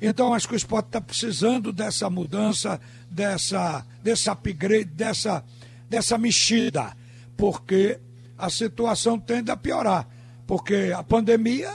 Então, 0.00 0.34
acho 0.34 0.48
que 0.48 0.54
o 0.54 0.56
esporte 0.56 0.86
está 0.86 1.00
precisando 1.00 1.72
dessa 1.72 2.10
mudança, 2.10 2.80
dessa, 3.10 3.84
desse 4.02 4.28
upgrade, 4.28 4.84
dessa, 4.84 5.44
dessa 5.88 6.18
mexida, 6.18 6.94
porque 7.36 7.98
a 8.36 8.50
situação 8.50 9.18
tende 9.18 9.50
a 9.50 9.56
piorar. 9.56 10.06
Porque 10.46 10.92
a 10.94 11.02
pandemia, 11.02 11.72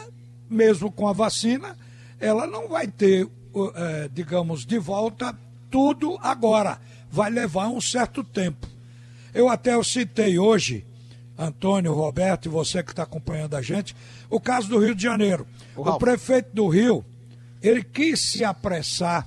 mesmo 0.50 0.92
com 0.92 1.08
a 1.08 1.14
vacina, 1.14 1.76
ela 2.20 2.46
não 2.46 2.68
vai 2.68 2.88
ter, 2.88 3.28
é, 3.76 4.10
digamos, 4.14 4.66
de 4.66 4.78
volta 4.78 5.36
tudo 5.72 6.18
agora. 6.22 6.80
Vai 7.10 7.32
levar 7.32 7.70
um 7.70 7.82
certo 7.82 8.24
tempo. 8.24 8.68
Eu 9.34 9.50
até 9.50 9.82
citei 9.84 10.38
hoje 10.38 10.86
Antônio, 11.40 11.94
Roberto 11.94 12.48
e 12.48 12.50
você 12.50 12.84
que 12.84 12.92
está 12.92 13.04
acompanhando 13.04 13.56
a 13.56 13.62
gente, 13.62 13.96
o 14.30 14.42
caso 14.42 14.68
do 14.68 14.78
Rio 14.78 14.94
de 14.94 15.04
Janeiro. 15.04 15.48
O, 15.74 15.90
o 15.90 15.98
prefeito 15.98 16.54
do 16.54 16.68
Rio, 16.68 17.06
ele 17.62 17.82
quis 17.82 18.20
se 18.20 18.44
apressar 18.44 19.26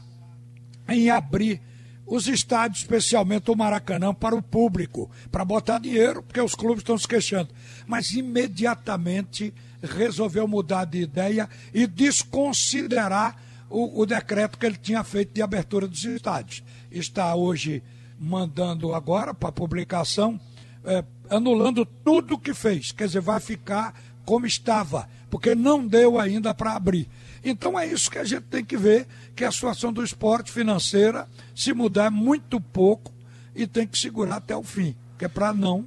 em 0.86 1.08
abrir 1.08 1.60
os 2.06 2.26
estádios, 2.26 2.80
especialmente 2.80 3.50
o 3.50 3.56
Maracanã, 3.56 4.12
para 4.12 4.36
o 4.36 4.42
público, 4.42 5.10
para 5.30 5.44
botar 5.44 5.78
dinheiro, 5.78 6.22
porque 6.22 6.40
os 6.40 6.54
clubes 6.54 6.82
estão 6.82 6.98
se 6.98 7.08
queixando. 7.08 7.48
Mas 7.86 8.10
imediatamente 8.10 9.54
resolveu 9.82 10.46
mudar 10.46 10.84
de 10.84 11.00
ideia 11.00 11.48
e 11.72 11.86
desconsiderar 11.86 13.36
o, 13.70 14.02
o 14.02 14.04
decreto 14.04 14.58
que 14.58 14.66
ele 14.66 14.76
tinha 14.76 15.02
feito 15.02 15.32
de 15.32 15.40
abertura 15.40 15.88
dos 15.88 16.04
estádios. 16.04 16.62
Está 16.90 17.34
hoje 17.34 17.82
mandando 18.18 18.94
agora 18.94 19.32
para 19.32 19.50
publicação 19.50 20.38
é, 20.84 21.02
anulando 21.36 21.84
tudo 21.84 22.34
o 22.34 22.38
que 22.38 22.54
fez. 22.54 22.92
Quer 22.92 23.06
dizer, 23.06 23.20
vai 23.20 23.40
ficar 23.40 23.94
como 24.24 24.46
estava, 24.46 25.08
porque 25.30 25.54
não 25.54 25.86
deu 25.86 26.18
ainda 26.18 26.54
para 26.54 26.74
abrir. 26.74 27.08
Então 27.44 27.78
é 27.78 27.86
isso 27.86 28.10
que 28.10 28.18
a 28.18 28.24
gente 28.24 28.44
tem 28.44 28.64
que 28.64 28.76
ver, 28.76 29.06
que 29.34 29.44
a 29.44 29.50
situação 29.50 29.92
do 29.92 30.04
esporte 30.04 30.52
financeira 30.52 31.26
se 31.54 31.72
mudar 31.72 32.10
muito 32.10 32.60
pouco 32.60 33.12
e 33.54 33.66
tem 33.66 33.86
que 33.86 33.98
segurar 33.98 34.36
até 34.36 34.56
o 34.56 34.62
fim, 34.62 34.94
que 35.18 35.24
é 35.24 35.28
para 35.28 35.52
não 35.52 35.86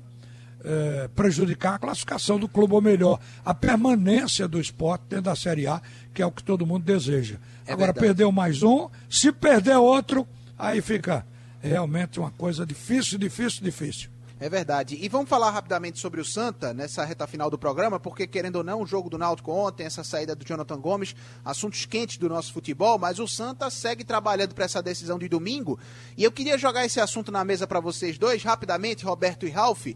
é, 0.64 1.08
prejudicar 1.16 1.76
a 1.76 1.80
classificação 1.80 2.40
do 2.40 2.50
clube, 2.50 2.74
ou 2.74 2.82
melhor, 2.82 3.20
a 3.46 3.54
permanência 3.54 4.48
do 4.48 4.60
esporte 4.60 5.04
dentro 5.08 5.26
da 5.26 5.36
Série 5.36 5.68
A, 5.68 5.82
que 6.14 6.22
é 6.22 6.26
o 6.26 6.32
que 6.32 6.44
todo 6.44 6.66
mundo 6.66 6.84
deseja. 6.84 7.36
É 7.66 7.72
Agora, 7.72 7.94
verdade. 7.94 8.08
perdeu 8.08 8.32
mais 8.32 8.64
um, 8.64 8.90
se 9.10 9.32
perder 9.32 9.78
outro, 9.78 10.28
aí 10.58 10.82
fica 10.82 11.26
realmente 11.62 12.20
uma 12.20 12.32
coisa 12.32 12.66
difícil, 12.66 13.18
difícil, 13.18 13.64
difícil. 13.64 14.15
É 14.38 14.50
verdade. 14.50 14.98
E 15.00 15.08
vamos 15.08 15.30
falar 15.30 15.50
rapidamente 15.50 15.98
sobre 15.98 16.20
o 16.20 16.26
Santa 16.26 16.74
nessa 16.74 17.06
reta 17.06 17.26
final 17.26 17.50
do 17.50 17.58
programa, 17.58 17.98
porque 17.98 18.28
querendo 18.28 18.58
ou 18.58 18.64
não, 18.66 18.82
o 18.82 18.86
jogo 18.86 19.10
do 19.10 19.18
Náutico 19.18 19.50
ontem, 19.50 19.86
essa 19.86 20.04
saída 20.04 20.36
do 20.36 20.44
Jonathan 20.46 20.78
Gomes, 20.78 21.16
assuntos 21.44 21.86
quentes 21.86 22.18
do 22.18 22.28
nosso 22.28 22.52
futebol, 22.52 23.00
mas 23.00 23.18
o 23.18 23.28
Santa 23.30 23.70
segue 23.70 24.04
trabalhando 24.04 24.54
para 24.54 24.66
essa 24.66 24.84
decisão 24.84 25.18
de 25.18 25.30
domingo. 25.30 25.80
E 26.18 26.24
eu 26.24 26.34
queria 26.34 26.58
jogar 26.58 26.86
esse 26.86 27.00
assunto 27.00 27.32
na 27.32 27.46
mesa 27.46 27.66
para 27.66 27.80
vocês 27.80 28.18
dois, 28.18 28.44
rapidamente, 28.44 29.06
Roberto 29.06 29.48
e 29.48 29.50
Ralph. 29.50 29.88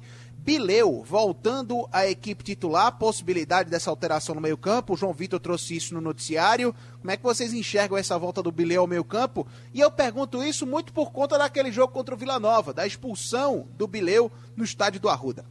Bileu 0.43 1.03
voltando 1.03 1.87
à 1.91 2.07
equipe 2.07 2.43
titular, 2.43 2.97
possibilidade 2.97 3.69
dessa 3.69 3.89
alteração 3.89 4.33
no 4.35 4.41
meio-campo. 4.41 4.93
O 4.93 4.97
João 4.97 5.13
Vitor 5.13 5.39
trouxe 5.39 5.75
isso 5.75 5.93
no 5.93 6.01
noticiário. 6.01 6.73
Como 6.99 7.11
é 7.11 7.17
que 7.17 7.23
vocês 7.23 7.53
enxergam 7.53 7.97
essa 7.97 8.17
volta 8.17 8.41
do 8.41 8.51
Bileu 8.51 8.81
ao 8.81 8.87
meio-campo? 8.87 9.45
E 9.73 9.79
eu 9.79 9.91
pergunto 9.91 10.43
isso 10.43 10.65
muito 10.65 10.93
por 10.93 11.11
conta 11.11 11.37
daquele 11.37 11.71
jogo 11.71 11.93
contra 11.93 12.15
o 12.15 12.17
Vila 12.17 12.39
Nova, 12.39 12.73
da 12.73 12.87
expulsão 12.87 13.67
do 13.77 13.85
Bileu 13.85 14.31
no 14.55 14.63
estádio 14.63 14.99
do 14.99 15.09
Arruda. 15.09 15.45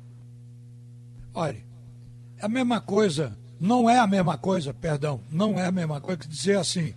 Olha, 1.35 1.63
é 2.39 2.47
a 2.47 2.49
mesma 2.49 2.81
coisa, 2.81 3.39
não 3.61 3.89
é 3.89 3.99
a 3.99 4.07
mesma 4.07 4.39
coisa, 4.39 4.73
perdão, 4.73 5.21
não 5.31 5.59
é 5.59 5.67
a 5.67 5.73
mesma 5.73 6.01
coisa 6.01 6.19
que 6.19 6.29
dizer 6.29 6.59
assim. 6.59 6.95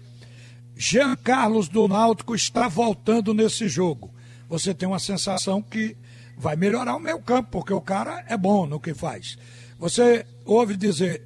Jean 0.76 1.16
Carlos 1.16 1.68
do 1.68 1.88
Náutico 1.88 2.34
está 2.34 2.68
voltando 2.68 3.34
nesse 3.34 3.68
jogo. 3.68 4.12
Você 4.50 4.74
tem 4.74 4.88
uma 4.88 5.00
sensação 5.00 5.62
que 5.62 5.96
vai 6.42 6.56
melhorar 6.56 6.96
o 6.96 7.00
meio 7.00 7.20
campo, 7.20 7.50
porque 7.52 7.72
o 7.72 7.80
cara 7.80 8.26
é 8.28 8.36
bom 8.36 8.66
no 8.66 8.80
que 8.80 8.96
faz. 8.96 9.38
Você 9.78 10.26
ouve 10.44 10.76
dizer, 10.76 11.22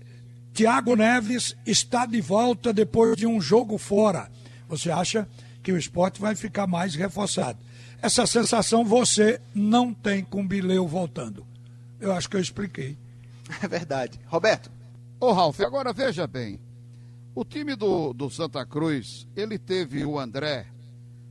Thiago 0.53 0.93
Neves 0.93 1.55
está 1.65 2.05
de 2.05 2.19
volta 2.19 2.73
depois 2.73 3.15
de 3.15 3.25
um 3.25 3.39
jogo 3.39 3.77
fora. 3.77 4.29
Você 4.67 4.91
acha 4.91 5.25
que 5.63 5.71
o 5.71 5.77
esporte 5.77 6.19
vai 6.19 6.35
ficar 6.35 6.67
mais 6.67 6.95
reforçado. 6.95 7.57
Essa 8.01 8.27
sensação 8.27 8.83
você 8.83 9.39
não 9.53 9.93
tem 9.93 10.21
com 10.21 10.41
o 10.41 10.47
Bileu 10.47 10.85
voltando. 10.85 11.47
Eu 11.99 12.11
acho 12.11 12.29
que 12.29 12.35
eu 12.35 12.41
expliquei. 12.41 12.97
É 13.61 13.67
verdade. 13.67 14.19
Roberto. 14.25 14.71
Ô, 15.19 15.31
Ralf, 15.31 15.61
agora 15.61 15.93
veja 15.93 16.25
bem. 16.25 16.59
O 17.35 17.45
time 17.45 17.75
do, 17.75 18.11
do 18.11 18.27
Santa 18.27 18.65
Cruz, 18.65 19.27
ele 19.35 19.59
teve 19.59 20.03
o 20.03 20.17
André 20.17 20.65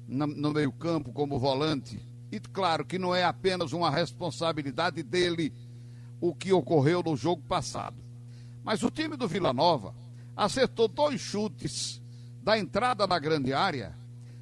no, 0.07 0.27
no 0.29 0.53
meio-campo 0.53 1.13
como 1.13 1.41
volante. 1.41 2.01
E 2.35 2.41
claro 2.41 2.85
que 2.85 2.99
não 2.99 3.15
é 3.15 3.23
apenas 3.23 3.73
uma 3.73 3.89
responsabilidade 3.89 5.05
dele 5.05 5.53
o 6.21 6.35
que 6.35 6.53
ocorreu 6.53 7.01
no 7.01 7.17
jogo 7.17 7.43
passado. 7.43 7.97
Mas 8.65 8.83
o 8.83 8.91
time 8.91 9.17
do 9.17 9.29
Vila 9.29 9.53
Nova 9.53 9.95
acertou 10.37 10.89
dois 10.89 11.21
chutes 11.21 12.03
da 12.43 12.59
entrada 12.59 13.07
na 13.07 13.21
grande 13.21 13.53
área 13.53 13.95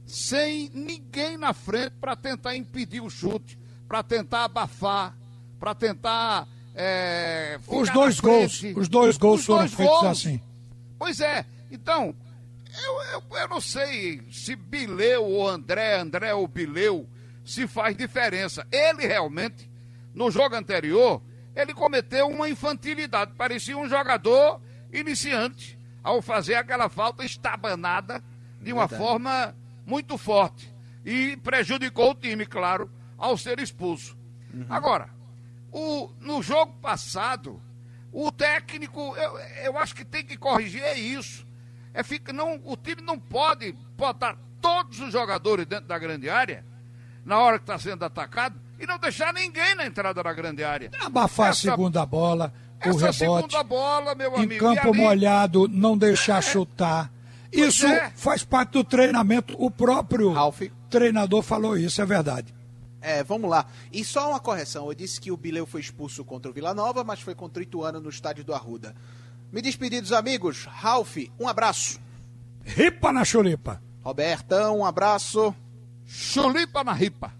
sem 0.07 0.71
ninguém 0.71 1.37
na 1.37 1.53
frente 1.53 1.93
para 2.01 2.17
tentar 2.17 2.57
impedir 2.57 3.03
o 3.03 3.11
chute, 3.11 3.59
para 3.87 4.03
tentar 4.03 4.45
abafar, 4.45 5.15
para 5.61 5.75
tentar. 5.75 6.49
É, 6.75 7.61
os 7.67 7.91
dois 7.91 8.19
gols, 8.21 8.63
os 8.75 8.89
dois 8.89 9.19
gols 9.19 9.41
os 9.41 9.47
foram 9.47 9.59
dois 9.61 9.75
feitos 9.75 10.01
gols. 10.01 10.07
assim. 10.07 10.41
Pois 10.99 11.21
é, 11.21 11.45
então, 11.71 12.15
eu, 12.85 13.03
eu, 13.13 13.39
eu 13.39 13.49
não 13.49 13.61
sei 13.61 14.23
se 14.33 14.57
Bileu 14.57 15.25
ou 15.25 15.47
André, 15.47 16.01
André 16.01 16.33
ou 16.33 16.49
Bileu, 16.49 17.07
se 17.45 17.67
faz 17.67 17.97
diferença. 17.97 18.67
Ele 18.71 19.07
realmente, 19.07 19.71
no 20.15 20.31
jogo 20.31 20.55
anterior, 20.55 21.23
ele 21.55 21.75
cometeu 21.75 22.29
uma 22.29 22.49
infantilidade. 22.49 23.35
Parecia 23.35 23.77
um 23.77 23.89
jogador 23.89 24.61
iniciante 24.93 25.79
ao 26.03 26.21
fazer 26.21 26.55
aquela 26.55 26.89
falta 26.89 27.25
estabanada 27.25 28.23
de 28.61 28.73
uma 28.73 28.87
Verdade. 28.87 29.03
forma 29.03 29.57
muito 29.87 30.17
forte. 30.17 30.73
E 31.05 31.37
prejudicou 31.39 32.13
o 32.13 32.15
time, 32.15 32.47
claro, 32.47 32.91
ao 33.19 33.37
ser 33.37 33.59
expulso. 33.59 34.17
Uhum. 34.53 34.67
Agora, 34.69 35.11
o, 35.71 36.11
no 36.21 36.43
jogo 36.43 36.75
passado, 36.81 37.61
o 38.13 38.31
técnico, 38.31 39.17
eu, 39.17 39.39
eu 39.65 39.79
acho 39.79 39.95
que 39.95 40.05
tem 40.05 40.25
que 40.25 40.37
corrigir 40.37 40.83
é 40.83 40.97
isso. 40.97 41.47
É, 41.95 42.03
fica, 42.03 42.33
não, 42.33 42.61
o 42.65 42.77
time 42.77 43.03
não 43.03 43.19
pode 43.19 43.73
botar 43.97 44.39
todos 44.61 45.01
os 45.01 45.13
jogadores 45.13 45.67
dentro 45.67 45.87
da 45.87 45.99
grande 45.99 46.31
área 46.31 46.65
na 47.25 47.39
hora 47.39 47.59
que 47.59 47.65
está 47.65 47.79
sendo 47.79 48.05
atacado 48.05 48.59
e 48.79 48.87
não 48.87 48.99
deixar 48.99 49.33
ninguém 49.33 49.75
na 49.75 49.87
entrada 49.87 50.23
da 50.23 50.33
grande 50.33 50.65
área. 50.65 50.91
Abafar 51.01 51.51
essa, 51.51 51.69
a 51.69 51.71
segunda 51.73 52.05
bola, 52.05 52.53
o 52.85 52.97
rebote. 52.97 53.17
segunda 53.17 53.63
bola, 53.63 54.15
meu 54.15 54.33
em 54.33 54.45
amigo. 54.45 54.55
Em 54.55 54.59
campo 54.59 54.89
ali... 54.89 54.99
molhado, 55.01 55.69
não 55.69 55.97
deixar 55.97 56.39
é. 56.39 56.43
chutar. 56.43 57.13
Isso 57.53 57.87
é. 57.87 58.11
faz 58.17 58.43
parte 58.43 58.73
do 58.73 58.85
treinamento. 58.85 59.55
O 59.59 59.71
próprio 59.71 60.33
Ralf. 60.33 60.63
treinador 60.89 61.43
falou 61.43 61.77
isso, 61.77 62.01
é 62.01 62.07
verdade. 62.07 62.53
É, 63.01 63.23
vamos 63.23 63.51
lá. 63.51 63.67
E 63.93 64.05
só 64.05 64.31
uma 64.31 64.41
correção. 64.41 64.87
Eu 64.87 64.95
disse 64.95 65.21
que 65.21 65.31
o 65.31 65.37
Bileu 65.37 65.67
foi 65.67 65.81
expulso 65.81 66.25
contra 66.25 66.51
o 66.51 66.55
Vila 66.55 66.73
Nova, 66.73 67.05
mas 67.05 67.21
foi 67.21 67.35
contra 67.35 67.61
o 67.61 67.63
Ituano 67.63 68.01
no 68.01 68.09
estádio 68.09 68.45
do 68.45 68.55
Arruda. 68.55 68.95
Me 69.53 69.61
despedir 69.61 70.01
dos 70.01 70.13
amigos. 70.13 70.65
Ralf, 70.65 71.17
um 71.39 71.47
abraço. 71.47 72.01
Ripa 72.65 73.13
na 73.13 73.25
chulipa. 73.25 73.83
Robertão, 74.03 74.79
um 74.79 74.85
abraço. 74.85 75.55
Chulipa 76.13 76.85
na 76.85 76.93
ripa. 76.93 77.33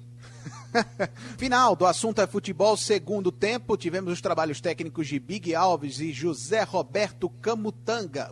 Final 1.37 1.77
do 1.77 1.85
assunto 1.85 2.23
é 2.23 2.27
futebol 2.27 2.75
segundo 2.77 3.31
tempo. 3.31 3.77
Tivemos 3.77 4.11
os 4.13 4.23
trabalhos 4.23 4.61
técnicos 4.61 5.07
de 5.07 5.19
Big 5.19 5.55
Alves 5.55 6.01
e 6.01 6.11
José 6.13 6.63
Roberto 6.63 7.29
Camutanga. 7.29 8.31